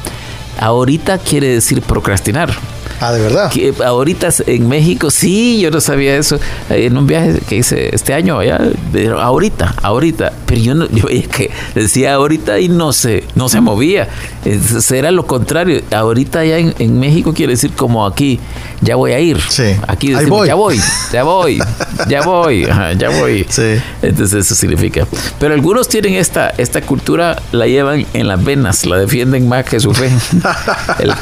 Ahorita 0.59 1.19
quiere 1.19 1.49
decir 1.49 1.83
procrastinar. 1.83 2.51
Ah, 3.01 3.13
de 3.13 3.21
verdad. 3.21 3.51
Que 3.51 3.73
ahorita 3.85 4.29
en 4.47 4.69
México, 4.69 5.11
sí, 5.11 5.61
yo 5.61 5.71
no 5.71 5.81
sabía 5.81 6.17
eso. 6.17 6.37
Eh, 6.71 6.87
En 6.87 6.97
un 6.97 7.07
viaje 7.07 7.41
que 7.49 7.57
hice 7.57 7.95
este 7.95 8.15
año 8.15 8.39
allá, 8.39 8.61
pero 8.93 9.21
ahorita, 9.21 9.75
ahorita. 9.83 10.33
Pero 10.47 10.61
yo 10.61 10.75
no, 10.75 10.89
yo 10.91 11.07
veía 11.07 11.27
que 11.29 11.51
decía 11.75 12.15
ahorita 12.15 12.59
y 12.61 12.69
no 12.69 12.93
se, 12.93 13.25
no 13.35 13.49
se 13.49 13.61
movía. 13.61 14.09
Es- 14.45 14.91
Era 14.91 15.11
lo 15.11 15.27
contrario. 15.27 15.83
Ahorita 15.91 16.41
allá 16.41 16.59
en, 16.59 16.75
en 16.79 16.99
México 17.01 17.33
quiere 17.35 17.53
decir 17.53 17.73
como 17.73 18.07
aquí, 18.07 18.39
ya 18.81 18.97
voy 18.97 19.13
a 19.13 19.21
ir. 19.21 19.41
Sí. 19.49 19.75
Aquí 19.89 20.11
decimos, 20.13 20.39
voy. 20.39 20.49
ya 20.49 20.55
voy, 20.55 20.81
ya 21.13 21.23
voy, 21.25 21.59
ya 22.09 22.23
voy, 22.23 22.65
ajá, 22.65 22.93
ya 22.95 23.11
voy. 23.11 23.45
Sí. 23.49 23.75
Entonces 24.03 24.47
eso 24.47 24.55
significa. 24.55 25.07
Pero 25.39 25.55
algunos 25.55 25.89
tienen 25.89 26.15
esta, 26.15 26.51
esta 26.57 26.81
cultura, 26.83 27.43
la 27.53 27.67
llevan 27.67 28.07
en 28.15 28.29
las 28.29 28.43
venas, 28.43 28.87
la 28.87 28.97
defienden 28.97 29.49
más 29.49 29.65
que 29.65 29.81
su 29.81 29.93
fe. 29.93 30.11
El- 30.99 31.13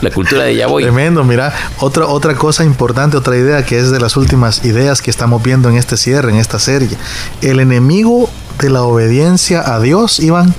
la 0.00 0.10
cultura 0.10 0.44
de 0.44 0.54
ya 0.56 0.66
voy. 0.66 0.82
Tremendo, 0.84 1.23
mira, 1.24 1.52
otra, 1.80 2.06
otra 2.06 2.34
cosa 2.34 2.64
importante, 2.64 3.16
otra 3.16 3.36
idea 3.36 3.64
que 3.64 3.78
es 3.78 3.90
de 3.90 4.00
las 4.00 4.16
últimas 4.16 4.64
ideas 4.64 5.02
que 5.02 5.10
estamos 5.10 5.42
viendo 5.42 5.68
en 5.68 5.76
este 5.76 5.96
cierre, 5.96 6.30
en 6.30 6.36
esta 6.36 6.58
serie. 6.58 6.96
El 7.42 7.60
enemigo 7.60 8.28
de 8.60 8.70
la 8.70 8.82
obediencia 8.82 9.74
a 9.74 9.80
Dios, 9.80 10.20
Iván, 10.20 10.54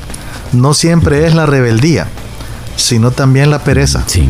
no 0.51 0.73
siempre 0.73 1.25
es 1.25 1.35
la 1.35 1.45
rebeldía, 1.45 2.07
sino 2.75 3.11
también 3.11 3.49
la 3.49 3.63
pereza. 3.63 4.03
Sí. 4.07 4.29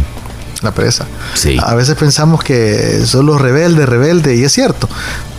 La 0.62 0.72
pereza. 0.74 1.06
Sí. 1.36 1.58
A 1.62 1.76
veces 1.76 1.96
pensamos 1.96 2.44
que 2.44 3.06
son 3.06 3.26
los 3.26 3.40
rebeldes, 3.40 3.88
rebeldes, 3.88 4.38
y 4.40 4.44
es 4.44 4.52
cierto, 4.52 4.90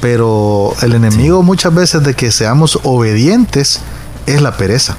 pero 0.00 0.74
el 0.82 0.94
enemigo 0.94 1.42
muchas 1.42 1.74
veces 1.74 2.02
de 2.04 2.14
que 2.14 2.30
seamos 2.30 2.78
obedientes 2.82 3.80
es 4.26 4.40
la 4.42 4.56
pereza. 4.56 4.96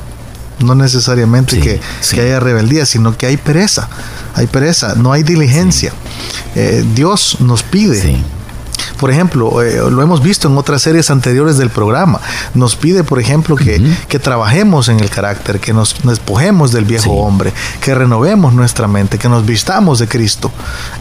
No 0.59 0.75
necesariamente 0.75 1.55
Sí, 1.57 1.61
que, 1.61 1.79
sí. 2.01 2.15
que 2.15 2.21
haya 2.21 2.39
rebeldía, 2.39 2.85
sino 2.85 3.15
que 3.15 3.27
hay 3.27 3.37
pereza. 3.37 3.87
Hay 4.35 4.47
pereza, 4.47 4.95
no 4.95 5.11
hay 5.11 5.23
diligencia. 5.23 5.91
Eh, 6.55 6.83
Dios 6.95 7.37
nos 7.39 7.63
pide. 7.63 8.17
Por 8.99 9.11
ejemplo, 9.11 9.61
eh, 9.61 9.77
lo 9.91 10.01
hemos 10.01 10.23
visto 10.23 10.47
en 10.47 10.57
otras 10.57 10.81
series 10.81 11.11
anteriores 11.11 11.57
del 11.57 11.69
programa. 11.69 12.19
Nos 12.55 12.75
pide, 12.75 13.03
por 13.03 13.19
ejemplo, 13.19 13.55
que, 13.55 13.79
que 14.07 14.19
trabajemos 14.19 14.89
en 14.89 14.99
el 14.99 15.09
carácter, 15.09 15.59
que 15.59 15.73
nos, 15.73 15.95
despojemos 16.03 16.71
del 16.71 16.85
viejo 16.85 17.11
hombre, 17.11 17.53
que 17.81 17.93
renovemos 17.93 18.53
nuestra 18.53 18.87
mente, 18.87 19.19
que 19.19 19.29
nos 19.29 19.45
vistamos 19.45 19.99
de 19.99 20.07
Cristo. 20.07 20.51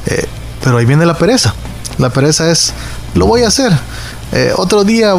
Eh, 0.06 0.26
pero 0.62 0.78
ahí 0.78 0.84
viene 0.84 1.06
la 1.06 1.16
pereza. 1.16 1.54
La 1.98 2.10
pereza 2.10 2.50
es, 2.50 2.74
lo 3.14 3.26
voy 3.26 3.42
a 3.44 3.48
hacer. 3.48 3.72
Eh, 4.32 4.52
otro 4.56 4.84
día, 4.84 5.14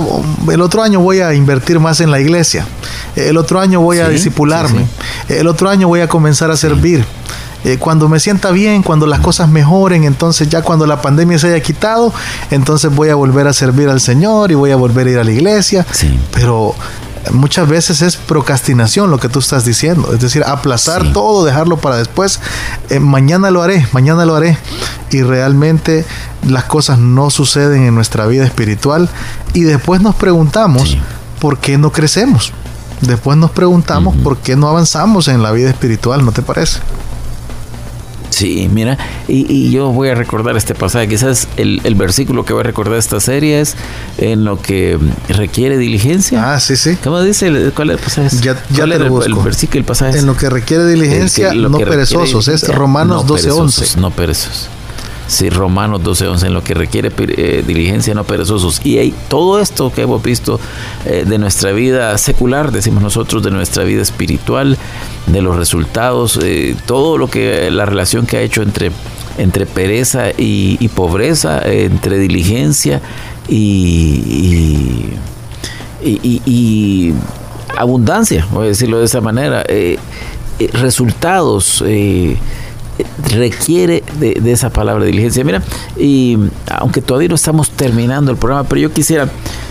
el 0.51 0.61
otro 0.61 0.83
año 0.83 0.99
voy 0.99 1.21
a 1.21 1.33
invertir 1.33 1.79
más 1.79 2.01
en 2.01 2.11
la 2.11 2.19
iglesia. 2.19 2.65
El 3.15 3.37
otro 3.37 3.59
año 3.59 3.79
voy 3.81 3.99
a 3.99 4.07
Sí, 4.07 4.13
disipularme. 4.13 4.85
sí, 5.27 5.33
El 5.35 5.47
otro 5.47 5.69
año 5.69 5.87
voy 5.87 6.01
a 6.01 6.07
comenzar 6.09 6.51
a 6.51 6.57
servir. 6.57 7.03
Eh, 7.63 7.77
cuando 7.79 8.07
me 8.07 8.19
sienta 8.19 8.51
bien, 8.51 8.83
cuando 8.83 9.07
las 9.07 9.19
cosas 9.19 9.49
mejoren, 9.49 10.03
entonces 10.03 10.47
ya 10.49 10.61
cuando 10.61 10.85
la 10.85 11.01
pandemia 11.01 11.39
se 11.39 11.47
haya 11.47 11.61
quitado, 11.61 12.13
entonces 12.51 12.93
voy 12.95 13.09
a 13.09 13.15
volver 13.15 13.47
a 13.47 13.53
servir 13.53 13.89
al 13.89 13.99
Señor 13.99 14.51
y 14.51 14.55
voy 14.55 14.71
a 14.71 14.75
volver 14.75 15.07
a 15.07 15.09
ir 15.11 15.17
a 15.19 15.23
la 15.23 15.31
iglesia. 15.31 15.85
Sí. 15.91 16.17
Pero 16.33 16.75
eh, 16.75 17.06
muchas 17.31 17.67
veces 17.67 18.01
es 18.01 18.17
procrastinación 18.17 19.09
lo 19.11 19.19
que 19.19 19.29
tú 19.29 19.39
estás 19.39 19.65
diciendo, 19.65 20.13
es 20.13 20.19
decir, 20.19 20.43
aplazar 20.45 21.03
Sí. 21.03 21.11
todo, 21.13 21.45
dejarlo 21.45 21.77
para 21.77 21.97
después. 21.97 22.39
Eh, 22.89 22.99
mañana 22.99 23.51
lo 23.51 23.61
haré, 23.63 23.87
mañana 23.91 24.25
lo 24.25 24.35
haré. 24.35 24.57
Y 25.11 25.21
realmente 25.23 26.05
las 26.47 26.65
cosas 26.65 26.99
no 26.99 27.29
suceden 27.29 27.83
en 27.83 27.95
nuestra 27.95 28.25
vida 28.27 28.45
espiritual 28.45 29.09
y 29.53 29.61
después 29.63 30.01
nos 30.01 30.15
preguntamos 30.15 30.89
Sí. 30.91 31.01
por 31.39 31.57
qué 31.59 31.77
no 31.77 31.91
crecemos. 31.91 32.51
Después 33.01 33.37
nos 33.37 33.51
preguntamos 33.51 34.15
por 34.17 34.37
qué 34.37 34.55
no 34.55 34.67
avanzamos 34.67 35.27
en 35.27 35.43
la 35.43 35.51
vida 35.51 35.69
espiritual, 35.69 36.25
¿no 36.25 36.31
te 36.31 36.41
parece? 36.41 36.79
Sí, 38.37 38.69
mira, 38.71 38.99
y, 39.27 39.51
y 39.51 39.71
yo 39.71 39.87
voy 39.91 40.09
a 40.09 40.15
recordar 40.15 40.55
este 40.57 40.75
pasaje, 40.75 41.07
quizás 41.07 41.47
el, 41.57 41.81
el 41.83 41.95
versículo 41.95 42.45
que 42.45 42.53
voy 42.53 42.59
a 42.59 42.63
recordar 42.63 42.99
esta 42.99 43.19
serie 43.19 43.59
es 43.61 43.75
en 44.19 44.43
lo 44.45 44.61
que 44.61 44.99
requiere 45.29 45.77
diligencia. 45.79 46.53
Ah, 46.53 46.59
sí, 46.59 46.75
sí. 46.75 46.97
¿Cómo 47.03 47.19
dice? 47.21 47.71
¿Cuál 47.75 47.89
es 47.89 47.97
el 47.97 48.03
pasaje? 48.03 48.37
Ya- 48.43 48.53
ya 48.69 48.77
¿Cuál 48.77 48.89
te 48.91 48.99
lo 48.99 49.05
el, 49.17 49.23
el 49.23 49.33
busco. 49.33 49.43
versículo, 49.43 49.79
el 49.79 49.85
pasaje? 49.85 50.19
En 50.19 50.27
lo 50.27 50.37
que 50.37 50.51
requiere 50.51 50.85
diligencia, 50.85 51.49
que- 51.49 51.55
lo 51.55 51.69
no 51.69 51.79
que 51.79 51.87
perezosos, 51.87 52.47
es 52.47 52.67
Romanos 52.67 53.25
no 53.25 53.35
12:11. 53.35 53.41
perezosos, 53.41 53.97
No 53.97 54.11
perezosos. 54.11 54.69
Sí, 55.27 55.49
Romanos 55.49 56.01
12:11, 56.03 56.47
en 56.47 56.53
lo 56.53 56.63
que 56.63 56.73
requiere 56.73 57.11
eh, 57.17 57.63
diligencia, 57.67 58.13
no 58.13 58.23
perezosos. 58.23 58.79
Y 58.85 58.97
hay 58.97 59.13
todo 59.27 59.59
esto 59.59 59.91
que 59.91 60.03
hemos 60.03 60.23
visto 60.23 60.57
eh, 61.05 61.25
de 61.27 61.37
nuestra 61.37 61.73
vida 61.73 62.17
secular, 62.17 62.71
decimos 62.71 63.03
nosotros, 63.03 63.43
de 63.43 63.51
nuestra 63.51 63.83
vida 63.83 64.01
espiritual, 64.01 64.77
de 65.25 65.41
los 65.41 65.57
resultados, 65.57 66.39
eh, 66.41 66.75
todo 66.85 67.17
lo 67.17 67.27
que 67.29 67.69
la 67.71 67.85
relación 67.85 68.25
que 68.25 68.37
ha 68.37 68.41
hecho 68.41 68.61
entre, 68.61 68.91
entre 69.37 69.65
pereza 69.65 70.27
y, 70.37 70.87
pobreza, 70.95 71.61
entre 71.69 72.19
diligencia 72.19 73.01
y- 73.49 75.09
y, 76.45 77.13
abundancia, 77.77 78.47
voy 78.51 78.65
a 78.65 78.69
decirlo 78.69 78.99
de 78.99 79.05
esa 79.05 79.19
manera, 79.19 79.65
resultados, 80.73 81.83
requiere 83.29 84.03
de, 84.19 84.33
de 84.41 84.51
esa 84.51 84.69
palabra 84.69 85.03
de 85.05 85.11
diligencia. 85.11 85.43
Mira, 85.43 85.61
y 85.97 86.37
aunque 86.69 87.01
todavía 87.01 87.29
no 87.29 87.35
estamos 87.35 87.69
terminando 87.71 88.31
el 88.31 88.37
programa, 88.37 88.67
pero 88.67 88.81
yo 88.81 88.91
quisiera, 88.91 89.29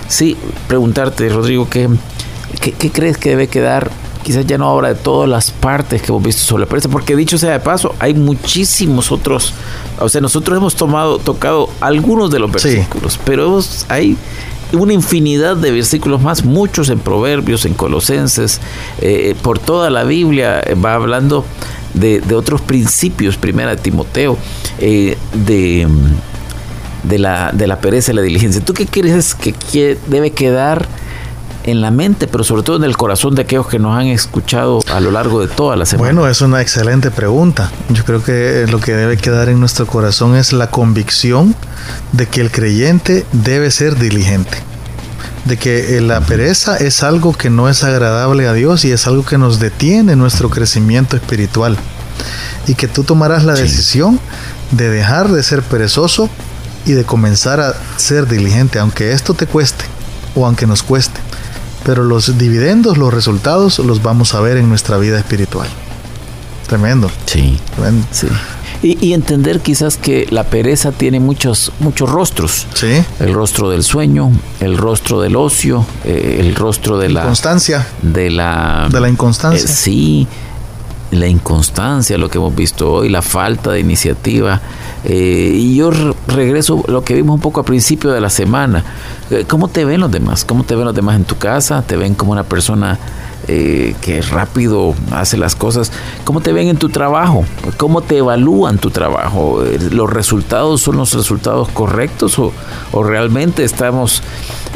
sí, 0.09 0.37
preguntarte, 0.69 1.29
Rodrigo, 1.29 1.69
¿qué, 1.69 1.89
qué, 2.61 2.73
qué 2.73 2.91
crees 2.91 3.19
que 3.19 3.31
debe 3.31 3.49
quedar? 3.49 3.91
Quizás 4.23 4.45
ya 4.45 4.59
no 4.59 4.65
ahora 4.67 4.89
de 4.89 4.97
todas 4.97 5.29
las 5.29 5.53
partes 5.53 6.03
que 6.03 6.09
hemos 6.09 6.23
visto 6.23 6.43
sobre 6.43 6.63
la 6.65 6.69
pereza, 6.69 6.89
porque 6.89 7.15
dicho 7.15 7.39
sea 7.39 7.53
de 7.53 7.61
paso, 7.61 7.95
hay 8.01 8.13
muchísimos 8.15 9.13
otros, 9.13 9.53
o 10.01 10.09
sea, 10.09 10.21
nosotros 10.21 10.59
hemos 10.59 10.75
tomado, 10.75 11.19
tocado 11.19 11.69
algunos 11.81 12.31
de 12.33 12.41
los 12.41 12.51
Sí. 12.61 12.71
versículos, 12.71 13.21
pero 13.25 13.47
hemos- 13.47 13.87
hay 13.89 14.17
una 14.73 14.93
infinidad 14.93 15.57
de 15.57 15.71
versículos 15.71 16.21
más, 16.23 16.45
muchos 16.45 16.89
en 16.89 16.99
Proverbios, 16.99 17.67
en 17.67 17.75
Colosenses, 17.75 18.61
eh, 19.01 19.37
por 19.43 19.61
toda 19.61 19.91
la 19.91 20.03
Biblia 20.03 20.59
eh, 20.59 20.75
va 20.75 20.95
hablando 20.95 21.45
de, 21.97 22.21
de 22.21 22.35
otros 22.37 22.61
principios, 22.61 23.37
primera 23.37 23.77
Timoteo, 23.77 24.39
eh, 24.79 25.19
de, 25.35 25.87
mm, 25.89 27.09
de, 27.09 27.19
la, 27.19 27.51
de 27.53 27.67
la 27.67 27.81
pereza 27.81 28.13
y 28.13 28.15
la 28.15 28.23
diligencia. 28.23 28.65
¿Tú 28.65 28.73
qué 28.73 28.87
crees 28.87 29.35
que 29.35 29.99
debe 30.07 30.31
quedar 30.31 30.87
en 31.65 31.81
la 31.81 31.91
mente, 31.91 32.29
pero 32.29 32.45
sobre 32.45 32.63
todo 32.63 32.77
en 32.77 32.85
el 32.85 32.97
corazón 32.97 33.35
de 33.35 33.43
aquellos 33.43 33.67
que 33.67 33.79
nos 33.79 33.97
han 33.97 34.07
escuchado 34.07 34.81
a 34.93 35.01
lo 35.01 35.11
largo 35.11 35.41
de 35.41 35.49
toda 35.49 35.77
la 35.77 35.85
semana? 35.85 36.13
Bueno, 36.13 36.29
es 36.29 36.41
una 36.41 36.63
excelente 36.63 37.11
pregunta. 37.11 37.71
Yo 37.91 38.05
creo 38.05 38.23
que 38.23 38.67
lo 38.71 38.79
que 38.81 38.93
debe 38.93 39.17
quedar 39.17 39.49
en 39.49 39.59
nuestro 39.61 39.87
corazón 39.87 40.37
es 40.37 40.53
la 40.53 40.71
convicción 40.71 41.55
de 42.13 42.27
que 42.27 42.41
el 42.41 42.51
creyente 42.51 43.27
debe 43.33 43.71
ser 43.71 43.99
diligente. 43.99 44.59
De 45.47 45.57
que 45.57 45.97
eh, 45.97 46.01
la 46.01 46.21
pereza 46.21 46.77
es 46.77 47.03
algo 47.03 47.33
que 47.33 47.51
no 47.51 47.69
es 47.69 47.85
agradable 47.85 48.47
a 48.49 48.53
Dios 48.53 48.85
y 48.85 48.93
es 48.93 49.07
algo 49.07 49.25
que 49.25 49.39
nos 49.39 49.59
detiene 49.61 50.17
nuestro 50.17 50.51
crecimiento 50.51 51.17
espiritual. 51.17 51.77
Y 52.67 52.75
que 52.75 52.89
tú 52.89 53.05
tomarás 53.05 53.45
la 53.45 53.55
Sí. 53.57 53.63
decisión 53.63 54.19
de 54.73 54.91
dejar 54.91 55.29
de 55.31 55.43
ser 55.45 55.63
perezoso 55.63 56.29
y 56.85 56.93
de 56.93 57.05
comenzar 57.05 57.61
a 57.61 57.75
ser 57.97 58.27
diligente, 58.27 58.79
aunque 58.81 59.13
esto 59.13 59.35
te 59.35 59.47
cueste 59.47 59.85
o 60.35 60.45
aunque 60.47 60.67
nos 60.67 60.83
cueste. 60.83 61.21
Pero 61.85 62.03
los 62.03 62.37
dividendos, 62.39 62.99
los 62.99 63.15
resultados, 63.15 63.79
los 63.79 64.03
vamos 64.03 64.35
a 64.35 64.41
ver 64.41 64.57
en 64.57 64.69
nuestra 64.69 64.97
vida 64.99 65.17
espiritual. 65.19 65.69
Tremendo, 66.67 67.09
Sí. 67.27 67.61
tremendo. 67.77 68.05
Sí. 68.11 68.27
Y, 68.83 69.05
y 69.05 69.15
entender 69.15 69.61
quizás 69.61 69.97
que 69.97 70.27
la 70.31 70.45
pereza 70.45 70.93
tiene 70.93 71.19
muchos, 71.21 71.73
muchos 71.81 72.11
rostros. 72.11 72.67
Sí, 72.75 72.89
El 73.21 73.33
rostro 73.35 73.71
del 73.71 73.83
sueño, 73.83 74.31
el 74.61 74.77
rostro 74.77 75.21
del 75.21 75.37
ocio, 75.37 75.85
eh, 76.05 76.37
el 76.41 76.55
rostro 76.55 76.99
de 76.99 77.09
la... 77.09 77.25
constancia. 77.25 77.87
De 78.03 78.31
la... 78.31 78.89
De 78.91 79.01
la 79.01 79.09
inconstancia. 79.09 79.65
Eh, 79.65 79.69
sí, 79.69 80.27
la 81.11 81.27
inconstancia, 81.27 82.19
lo 82.19 82.29
que 82.29 82.39
hemos 82.39 82.55
visto 82.55 82.93
hoy, 82.93 83.09
la 83.09 83.23
falta 83.23 83.71
de 83.71 83.81
iniciativa. 83.81 84.61
Eh, 85.05 85.53
y 85.55 85.77
yo 85.77 85.91
re- 85.91 86.15
regreso 86.27 86.83
a 86.87 86.91
lo 86.91 87.03
que 87.05 87.15
vimos 87.15 87.35
un 87.37 87.41
poco 87.41 87.61
al 87.61 87.67
principio 87.67 88.11
de 88.11 88.21
la 88.21 88.29
semana. 88.29 88.85
Eh, 89.31 89.45
¿Cómo 89.49 89.69
te 89.69 89.85
ven 89.85 90.01
los 90.01 90.11
demás? 90.11 90.45
¿Cómo 90.45 90.65
te 90.65 90.75
ven 90.75 90.85
los 90.85 90.95
demás 90.95 91.17
en 91.17 91.25
tu 91.25 91.37
casa? 91.37 91.83
¿Te 91.83 91.97
ven 91.97 92.15
como 92.15 92.33
una 92.33 92.43
persona 92.43 92.99
eh, 93.49 93.95
que 94.01 94.23
rápido 94.23 94.95
hace 95.13 95.37
las 95.37 95.55
cosas? 95.55 95.93
¿Cómo 96.25 96.41
te 96.41 96.53
ven 96.53 96.69
en 96.69 96.77
tu 96.77 96.89
trabajo? 96.89 97.45
¿Cómo 97.77 98.03
te 98.03 98.19
evalúan 98.19 98.79
tu 98.79 98.91
trabajo? 98.91 99.65
Eh, 99.65 99.79
¿Los 99.91 100.11
resultados 100.13 100.83
son 100.83 100.97
los 100.97 101.13
resultados 101.13 101.69
correctos 101.69 102.39
o, 102.39 102.53
o 102.93 103.03
realmente 103.03 103.63
estamos 103.65 104.23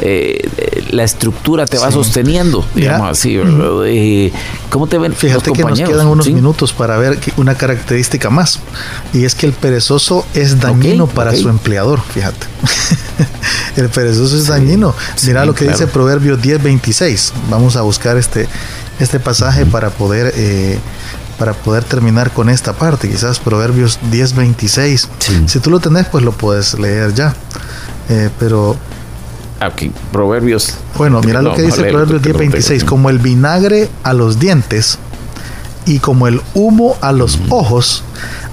eh, 0.03 0.49
la 0.89 1.03
estructura 1.03 1.65
te 1.65 1.77
va 1.77 1.91
sosteniendo, 1.91 2.65
digamos 2.73 3.09
así, 3.09 3.37
¿verdad? 3.37 4.31
¿Cómo 4.69 4.87
te 4.87 4.97
ven 4.97 5.13
Fíjate 5.13 5.51
que 5.51 5.63
nos 5.63 5.79
quedan 5.79 6.07
unos 6.07 6.27
minutos 6.27 6.73
para 6.73 6.97
ver 6.97 7.19
una 7.37 7.55
característica 7.55 8.29
más, 8.29 8.59
y 9.13 9.25
es 9.25 9.35
que 9.35 9.45
el 9.45 9.53
perezoso 9.53 10.25
es 10.33 10.59
dañino 10.59 11.07
para 11.07 11.35
su 11.35 11.49
empleador, 11.49 12.01
fíjate. 12.01 12.47
el 13.75 13.89
perezoso 13.89 14.35
es 14.37 14.47
dañino. 14.47 14.95
Mira 15.25 15.45
lo 15.45 15.53
que 15.53 15.65
dice 15.65 15.87
Proverbios 15.87 16.39
10:26. 16.41 17.31
Vamos 17.49 17.75
a 17.75 17.81
buscar 17.81 18.17
este, 18.17 18.47
este 18.99 19.19
pasaje 19.19 19.65
para 19.65 19.89
poder... 19.89 20.33
Eh, 20.35 20.79
para 21.37 21.53
poder 21.53 21.83
terminar 21.83 22.29
con 22.29 22.49
esta 22.49 22.73
parte, 22.73 23.09
quizás 23.09 23.39
Proverbios 23.39 23.97
10:26. 24.11 25.07
Si 25.47 25.59
tú 25.59 25.71
lo 25.71 25.79
tenés, 25.79 26.05
pues 26.05 26.23
lo 26.23 26.33
puedes 26.33 26.77
leer 26.77 27.15
ya. 27.15 27.33
Eh, 28.09 28.29
pero 28.37 28.77
Aquí, 29.61 29.91
Proverbios. 30.11 30.75
Bueno, 30.97 31.21
mira 31.21 31.41
lo 31.41 31.53
que 31.53 31.61
dice 31.61 31.83
Proverbios 31.83 32.21
10:26. 32.23 32.83
Como 32.83 33.09
el 33.09 33.19
vinagre 33.19 33.89
a 34.03 34.13
los 34.13 34.39
dientes 34.39 34.97
y 35.85 35.99
como 35.99 36.27
el 36.27 36.41
humo 36.55 36.97
a 37.01 37.11
los 37.11 37.39
ojos, 37.49 38.03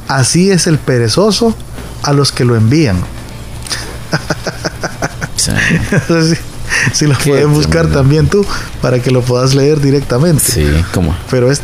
así 0.06 0.50
es 0.50 0.66
el 0.66 0.78
perezoso 0.78 1.54
a 2.02 2.12
los 2.12 2.30
que 2.30 2.44
lo 2.44 2.56
envían. 2.56 2.98
si, 6.92 7.06
lo 7.06 7.14
puedes 7.18 7.48
buscar 7.48 7.88
también 7.88 8.28
tú 8.28 8.44
para 8.80 9.00
que 9.00 9.10
lo 9.10 9.22
puedas 9.22 9.54
leer 9.54 9.80
directamente. 9.80 10.44
Sí, 10.44 10.66
como. 10.92 11.14
Pero 11.30 11.50
es 11.50 11.60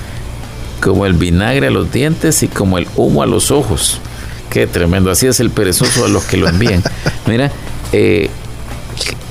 como 0.80 1.06
el 1.06 1.14
vinagre 1.14 1.68
a 1.68 1.70
los 1.70 1.90
dientes 1.90 2.42
y 2.42 2.48
como 2.48 2.78
el 2.78 2.86
humo 2.96 3.22
a 3.22 3.26
los 3.26 3.50
ojos. 3.50 4.00
Qué 4.50 4.66
tremendo. 4.66 5.10
Así 5.10 5.26
es 5.26 5.40
el 5.40 5.50
perezoso 5.50 6.04
a 6.04 6.08
los 6.08 6.24
que 6.24 6.36
lo 6.36 6.48
envían. 6.48 6.82
Mira, 7.26 7.50
eh, 7.92 8.28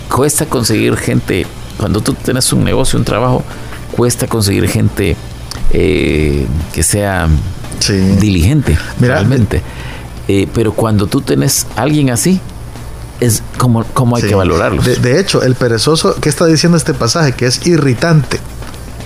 cuesta 0.10 0.46
conseguir 0.46 0.98
gente, 0.98 1.46
cuando 1.78 2.02
tú 2.02 2.13
tienes 2.13 2.52
un 2.54 2.63
negocio, 2.63 3.00
un 3.00 3.06
trabajo, 3.06 3.43
cuesta 3.91 4.28
conseguir 4.28 4.67
gente 4.67 5.15
eh, 5.72 6.46
que 6.74 6.84
sea 6.84 7.28
diligente, 8.19 8.78
realmente. 9.00 9.62
Eh, 10.28 10.48
pero 10.54 10.74
cuando 10.74 11.08
tú 11.08 11.22
tienes 11.22 11.67
alguien 11.76 12.10
así, 12.10 12.39
es 13.19 13.43
como, 13.58 13.84
como 13.86 14.15
hay 14.15 14.23
que 14.23 14.36
valorarlo. 14.36 14.82
De, 14.82 15.19
hecho, 15.19 15.43
el 15.43 15.56
perezoso, 15.56 16.15
¿qué 16.19 16.30
está 16.30 16.45
diciendo 16.45 16.78
este 16.78 16.93
pasaje? 16.93 17.34
Que 17.34 17.45
es 17.45 17.65
irritante. 17.65 18.39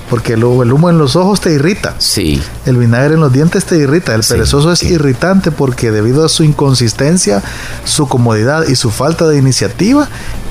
Porque 0.10 0.34
el, 0.34 0.40
el, 0.40 0.46
humo 0.46 0.90
en 0.90 0.98
los 0.98 1.18
ojos 1.18 1.42
te 1.42 1.52
irrita. 1.52 1.96
Sí. 1.98 2.42
El 2.66 2.78
vinagre 2.78 3.16
en 3.16 3.20
los 3.20 3.34
dientes 3.34 3.66
te 3.66 3.78
irrita. 3.78 4.16
El 4.16 4.24
perezoso 4.24 4.72
es 4.72 4.84
irritante 4.84 5.52
porque 5.52 5.92
debido 5.92 6.24
a 6.24 6.30
su 6.30 6.44
inconsistencia, 6.44 7.44
su 7.84 8.08
comodidad 8.08 8.68
y 8.68 8.76
su 8.76 8.90
falta 8.90 9.28
de 9.28 9.38
iniciativa, 9.38 10.08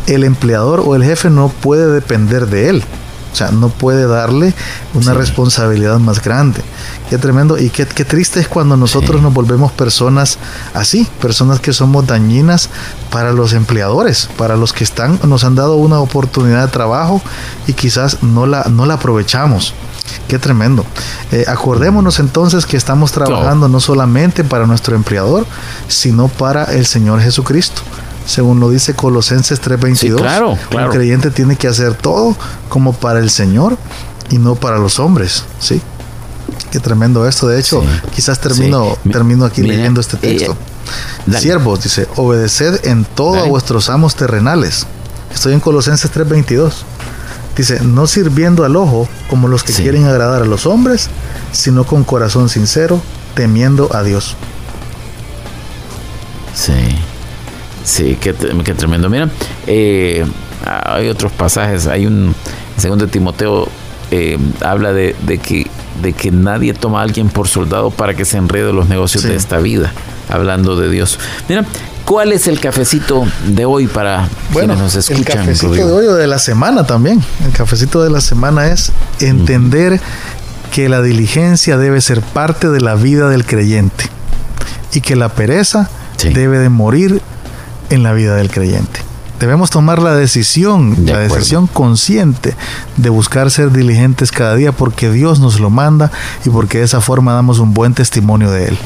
el 0.06 0.24
empleador 0.24 0.82
o 0.84 0.94
el 0.94 1.04
jefe 1.04 1.30
no 1.30 1.48
puede 1.48 1.90
depender 1.90 2.48
de 2.48 2.68
él. 2.68 2.84
O 3.36 3.38
sea, 3.38 3.50
no 3.50 3.68
puede 3.68 4.06
darle 4.06 4.54
una 4.94 5.12
responsabilidad 5.12 5.98
más 5.98 6.22
grande. 6.22 6.62
Qué 7.10 7.18
tremendo 7.18 7.58
y 7.58 7.68
qué, 7.68 7.84
triste 7.84 8.40
es 8.40 8.48
cuando 8.48 8.78
nosotros 8.78 9.20
nos 9.20 9.34
volvemos 9.34 9.72
personas 9.72 10.38
así, 10.72 11.06
personas 11.20 11.60
que 11.60 11.74
somos 11.74 12.06
dañinas 12.06 12.70
para 13.10 13.32
los 13.32 13.52
empleadores, 13.52 14.30
para 14.38 14.56
los 14.56 14.72
que 14.72 14.84
están, 14.84 15.20
nos 15.24 15.44
han 15.44 15.54
dado 15.54 15.76
una 15.76 16.00
oportunidad 16.00 16.64
de 16.64 16.72
trabajo 16.72 17.20
y 17.66 17.74
quizás 17.74 18.22
no 18.22 18.46
la, 18.46 18.64
no 18.70 18.86
la 18.86 18.94
aprovechamos. 18.94 19.74
Qué 20.28 20.38
tremendo. 20.38 20.86
Eh, 21.30 21.44
acordémonos 21.46 22.20
entonces 22.20 22.64
que 22.64 22.78
estamos 22.78 23.12
trabajando 23.12 23.68
no 23.68 23.80
solamente 23.80 24.44
para 24.44 24.66
nuestro 24.66 24.96
empleador, 24.96 25.44
sino 25.88 26.28
para 26.28 26.64
el 26.72 26.86
Señor 26.86 27.20
Jesucristo 27.20 27.82
según 28.26 28.60
lo 28.60 28.70
dice 28.70 28.94
Colosenses 28.94 29.62
3:22. 29.62 30.16
claro, 30.16 30.58
claro. 30.68 30.90
El 30.90 30.98
creyente 30.98 31.30
tiene 31.30 31.56
que 31.56 31.68
hacer 31.68 31.94
todo 31.94 32.36
como 32.68 32.92
para 32.92 33.20
el 33.20 33.30
Señor 33.30 33.78
y 34.30 34.38
no 34.38 34.56
para 34.56 34.78
los 34.78 34.98
hombres, 34.98 35.44
¿sí? 35.60 35.80
Qué 36.70 36.80
tremendo 36.80 37.26
esto. 37.26 37.48
De 37.48 37.58
hecho, 37.58 37.82
quizás 38.14 38.40
termino, 38.40 38.98
termino 39.10 39.44
aquí 39.44 39.62
leyendo 39.62 40.00
este 40.00 40.16
texto. 40.16 40.56
Siervos, 41.38 41.82
dice, 41.82 42.06
obedeced 42.16 42.86
en 42.86 43.04
todo 43.04 43.38
a 43.38 43.44
vuestros 43.44 43.88
amos 43.88 44.14
terrenales. 44.14 44.86
Estoy 45.32 45.54
en 45.54 45.60
Colosenses 45.60 46.10
3:22. 46.12 46.84
Dice, 47.56 47.80
no 47.80 48.06
sirviendo 48.06 48.64
al 48.64 48.76
ojo 48.76 49.08
como 49.30 49.48
los 49.48 49.62
que 49.62 49.72
quieren 49.72 50.04
agradar 50.04 50.42
a 50.42 50.44
los 50.44 50.66
hombres, 50.66 51.08
sino 51.52 51.84
con 51.84 52.04
corazón 52.04 52.50
sincero, 52.50 53.00
temiendo 53.34 53.88
a 53.94 54.02
Dios. 54.02 54.36
Sí. 56.54 56.72
Sí, 57.86 58.18
qué, 58.20 58.32
tremendo. 58.32 59.08
Mira, 59.08 59.30
eh, 59.68 60.26
hay 60.64 61.08
otros 61.08 61.30
pasajes. 61.30 61.86
Hay 61.86 62.04
un 62.04 62.34
segundo 62.76 63.06
Timoteo 63.06 63.68
eh, 64.10 64.38
habla 64.60 64.92
de, 64.92 65.14
que, 65.40 65.70
de 66.02 66.12
que 66.12 66.32
nadie 66.32 66.74
toma 66.74 66.98
a 66.98 67.02
alguien 67.04 67.28
por 67.28 67.46
soldado 67.46 67.92
para 67.92 68.14
que 68.14 68.24
se 68.24 68.38
enrede 68.38 68.72
los 68.72 68.88
negocios 68.88 69.22
de 69.22 69.36
esta 69.36 69.58
vida. 69.58 69.92
Hablando 70.28 70.76
de 70.76 70.90
Dios. 70.90 71.20
Mira, 71.48 71.64
¿cuál 72.04 72.32
es 72.32 72.48
el 72.48 72.58
cafecito 72.58 73.24
de 73.46 73.64
hoy 73.64 73.86
para 73.86 74.28
bueno, 74.52 74.74
quienes 74.74 74.78
nos 74.78 74.96
escuchan? 74.96 75.18
El 75.20 75.44
cafecito 75.44 75.72
de 75.72 75.84
hoy 75.84 76.06
o 76.06 76.14
de 76.14 76.26
la 76.26 76.40
semana 76.40 76.84
también. 76.84 77.22
El 77.44 77.52
cafecito 77.52 78.02
de 78.02 78.10
la 78.10 78.20
semana 78.20 78.66
es 78.66 78.90
entender 79.20 80.00
que 80.72 80.88
la 80.88 81.02
diligencia 81.02 81.78
debe 81.78 82.00
ser 82.00 82.20
parte 82.20 82.68
de 82.68 82.80
la 82.80 82.96
vida 82.96 83.28
del 83.28 83.46
creyente 83.46 84.10
y 84.92 85.00
que 85.00 85.14
la 85.14 85.28
pereza 85.28 85.88
debe 86.34 86.58
de 86.58 86.68
morir 86.68 87.22
en 87.90 88.02
la 88.02 88.12
vida 88.12 88.36
del 88.36 88.50
creyente. 88.50 89.00
Debemos 89.40 89.68
tomar 89.68 90.00
la 90.00 90.14
decisión, 90.14 90.96
la 91.04 91.18
decisión 91.18 91.66
consciente 91.66 92.54
de 92.96 93.10
buscar 93.10 93.50
ser 93.50 93.70
diligentes 93.70 94.32
cada 94.32 94.54
día 94.54 94.72
porque 94.72 95.10
Dios 95.10 95.40
nos 95.40 95.60
lo 95.60 95.68
manda 95.68 96.10
y 96.46 96.48
porque 96.48 96.78
de 96.78 96.84
esa 96.84 97.02
forma 97.02 97.34
damos 97.34 97.58
un 97.58 97.74
buen 97.74 97.92
testimonio 97.92 98.50
de 98.50 98.68
Él. 98.68 98.78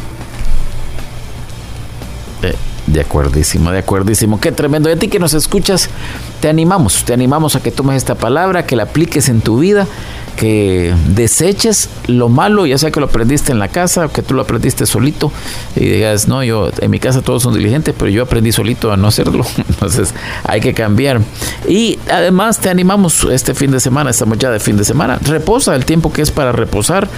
Eh, 2.42 2.56
de 2.88 3.00
acuerdísimo, 3.00 3.70
de 3.70 3.78
acuerdísimo. 3.78 4.40
Qué 4.40 4.50
tremendo. 4.50 4.88
Y 4.88 4.92
a 4.92 4.98
ti 4.98 5.06
que 5.06 5.20
nos 5.20 5.34
escuchas, 5.34 5.88
te 6.40 6.48
animamos, 6.48 7.04
te 7.04 7.12
animamos 7.12 7.54
a 7.54 7.62
que 7.62 7.70
tomes 7.70 7.96
esta 7.96 8.16
palabra, 8.16 8.66
que 8.66 8.74
la 8.74 8.84
apliques 8.84 9.28
en 9.28 9.42
tu 9.42 9.60
vida 9.60 9.86
que 10.36 10.94
deseches 11.08 11.88
lo 12.06 12.28
malo, 12.28 12.66
ya 12.66 12.78
sea 12.78 12.90
que 12.90 13.00
lo 13.00 13.06
aprendiste 13.06 13.52
en 13.52 13.58
la 13.58 13.68
casa 13.68 14.08
que 14.08 14.22
tú 14.22 14.34
lo 14.34 14.42
aprendiste 14.42 14.86
solito 14.86 15.32
y 15.76 15.80
digas, 15.80 16.28
no, 16.28 16.42
yo 16.42 16.70
en 16.80 16.90
mi 16.90 16.98
casa 16.98 17.22
todos 17.22 17.42
son 17.42 17.54
diligentes, 17.54 17.94
pero 17.96 18.10
yo 18.10 18.22
aprendí 18.22 18.52
solito 18.52 18.92
a 18.92 18.96
no 18.96 19.08
hacerlo. 19.08 19.44
Entonces 19.68 20.14
hay 20.44 20.60
que 20.60 20.74
cambiar. 20.74 21.20
Y 21.68 21.98
además 22.10 22.58
te 22.58 22.70
animamos 22.70 23.24
este 23.24 23.54
fin 23.54 23.70
de 23.70 23.80
semana, 23.80 24.10
estamos 24.10 24.38
ya 24.38 24.50
de 24.50 24.60
fin 24.60 24.76
de 24.76 24.84
semana. 24.84 25.18
Reposa 25.22 25.74
el 25.74 25.84
tiempo 25.84 26.12
que 26.12 26.22
es 26.22 26.30
para 26.30 26.52
reposar. 26.52 27.08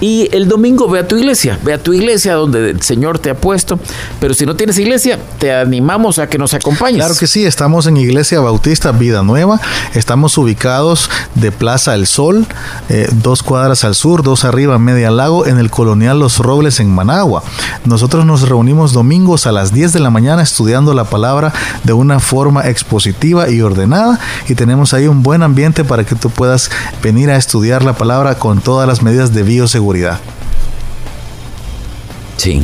Y 0.00 0.28
el 0.32 0.48
domingo 0.48 0.88
ve 0.88 1.00
a 1.00 1.08
tu 1.08 1.16
iglesia, 1.16 1.58
ve 1.64 1.72
a 1.72 1.82
tu 1.82 1.92
iglesia 1.92 2.34
donde 2.34 2.70
el 2.70 2.82
Señor 2.82 3.18
te 3.18 3.30
ha 3.30 3.34
puesto. 3.34 3.78
Pero 4.20 4.32
si 4.34 4.46
no 4.46 4.54
tienes 4.54 4.78
iglesia, 4.78 5.18
te 5.38 5.52
animamos 5.52 6.18
a 6.18 6.28
que 6.28 6.38
nos 6.38 6.54
acompañes. 6.54 6.96
Claro 6.96 7.14
que 7.16 7.26
sí, 7.26 7.44
estamos 7.44 7.86
en 7.86 7.96
Iglesia 7.96 8.40
Bautista 8.40 8.92
Vida 8.92 9.22
Nueva. 9.22 9.60
Estamos 9.94 10.38
ubicados 10.38 11.10
de 11.34 11.50
Plaza 11.50 11.94
El 11.94 12.06
Sol, 12.06 12.46
eh, 12.88 13.08
dos 13.22 13.42
cuadras 13.42 13.84
al 13.84 13.94
sur, 13.94 14.22
dos 14.22 14.44
arriba, 14.44 14.78
media 14.78 15.10
lago, 15.10 15.46
en 15.46 15.58
el 15.58 15.70
Colonial 15.70 16.20
Los 16.20 16.38
Robles 16.38 16.78
en 16.78 16.90
Managua. 16.90 17.42
Nosotros 17.84 18.24
nos 18.24 18.48
reunimos 18.48 18.92
domingos 18.92 19.46
a 19.46 19.52
las 19.52 19.72
10 19.72 19.92
de 19.92 20.00
la 20.00 20.10
mañana 20.10 20.42
estudiando 20.42 20.94
la 20.94 21.04
palabra 21.04 21.52
de 21.82 21.92
una 21.92 22.20
forma 22.20 22.68
expositiva 22.68 23.50
y 23.50 23.62
ordenada 23.62 24.20
y 24.48 24.54
tenemos 24.54 24.94
ahí 24.94 25.06
un 25.08 25.22
buen 25.22 25.42
ambiente 25.42 25.84
para 25.84 26.04
que 26.04 26.14
tú 26.14 26.30
puedas 26.30 26.70
venir 27.02 27.30
a 27.30 27.36
estudiar 27.36 27.84
la 27.84 27.94
palabra 27.94 28.36
con 28.36 28.60
todas 28.60 28.86
las 28.86 29.02
medidas 29.02 29.32
de 29.32 29.42
bioseguridad. 29.42 29.87
Sí. 32.36 32.62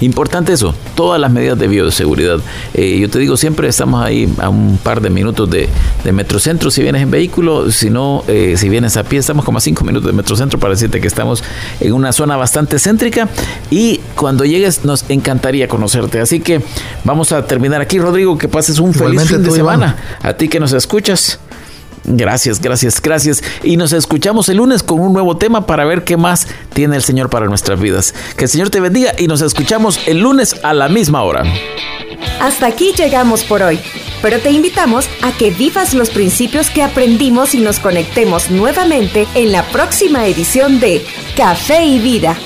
Importante 0.00 0.52
eso, 0.52 0.74
todas 0.94 1.20
las 1.20 1.32
medidas 1.32 1.58
de 1.58 1.66
bioseguridad. 1.66 2.38
Eh, 2.72 2.98
yo 3.00 3.10
te 3.10 3.18
digo, 3.18 3.36
siempre 3.36 3.66
estamos 3.68 4.04
ahí 4.04 4.32
a 4.38 4.48
un 4.48 4.78
par 4.80 5.00
de 5.00 5.10
minutos 5.10 5.50
de, 5.50 5.68
Metrocentro 6.12 6.70
si 6.70 6.82
vienes 6.82 7.02
en 7.02 7.10
vehículo, 7.10 7.70
si 7.70 7.90
no, 7.90 8.24
eh, 8.28 8.54
si 8.56 8.68
vienes 8.68 8.96
a 8.96 9.04
pie, 9.04 9.18
estamos 9.18 9.44
como 9.44 9.58
a 9.58 9.60
cinco 9.60 9.84
minutos 9.84 10.06
de 10.06 10.12
Metrocentro 10.12 10.58
para 10.58 10.72
decirte 10.74 11.00
que 11.00 11.08
estamos 11.08 11.42
en 11.80 11.92
una 11.92 12.12
zona 12.12 12.36
bastante 12.36 12.78
céntrica 12.78 13.28
y 13.70 14.00
cuando 14.14 14.44
llegues 14.44 14.84
nos 14.84 15.04
encantaría 15.10 15.68
conocerte. 15.68 16.20
Así 16.20 16.40
que 16.40 16.62
vamos 17.04 17.32
a 17.32 17.44
terminar 17.44 17.80
aquí, 17.80 17.98
Rodrigo, 17.98 18.38
que 18.38 18.48
pases 18.48 18.78
un 18.78 18.94
feliz 18.94 19.24
fin 19.24 19.42
de 19.42 19.50
semana. 19.50 19.96
A 20.22 20.34
ti 20.34 20.48
que 20.48 20.60
nos 20.60 20.72
escuchas. 20.72 21.40
Gracias, 22.10 22.60
gracias, 22.60 23.02
gracias. 23.02 23.42
Y 23.62 23.76
nos 23.76 23.92
escuchamos 23.92 24.48
el 24.48 24.56
lunes 24.56 24.82
con 24.82 25.00
un 25.00 25.12
nuevo 25.12 25.36
tema 25.36 25.66
para 25.66 25.84
ver 25.84 26.04
qué 26.04 26.16
más 26.16 26.48
tiene 26.72 26.96
el 26.96 27.02
Señor 27.02 27.28
para 27.28 27.46
nuestras 27.46 27.78
vidas. 27.78 28.14
Que 28.36 28.44
el 28.44 28.50
Señor 28.50 28.70
te 28.70 28.80
bendiga 28.80 29.12
y 29.18 29.26
nos 29.26 29.42
escuchamos 29.42 30.00
el 30.06 30.20
lunes 30.20 30.56
a 30.62 30.72
la 30.72 30.88
misma 30.88 31.22
hora. 31.22 31.44
Hasta 32.40 32.66
aquí 32.66 32.92
llegamos 32.96 33.44
por 33.44 33.62
hoy. 33.62 33.78
pero 34.20 34.40
te 34.40 34.50
invitamos 34.50 35.08
a 35.22 35.30
que 35.30 35.50
vivas 35.50 35.94
los 35.94 36.10
principios 36.10 36.70
que 36.70 36.82
aprendimos 36.82 37.54
y 37.54 37.60
nos 37.60 37.78
conectemos 37.78 38.50
nuevamente 38.50 39.28
en 39.34 39.52
la 39.52 39.62
próxima 39.64 40.26
edición 40.26 40.80
de 40.80 41.04
Café 41.36 41.84
y 41.84 42.00
Vida 42.00 42.36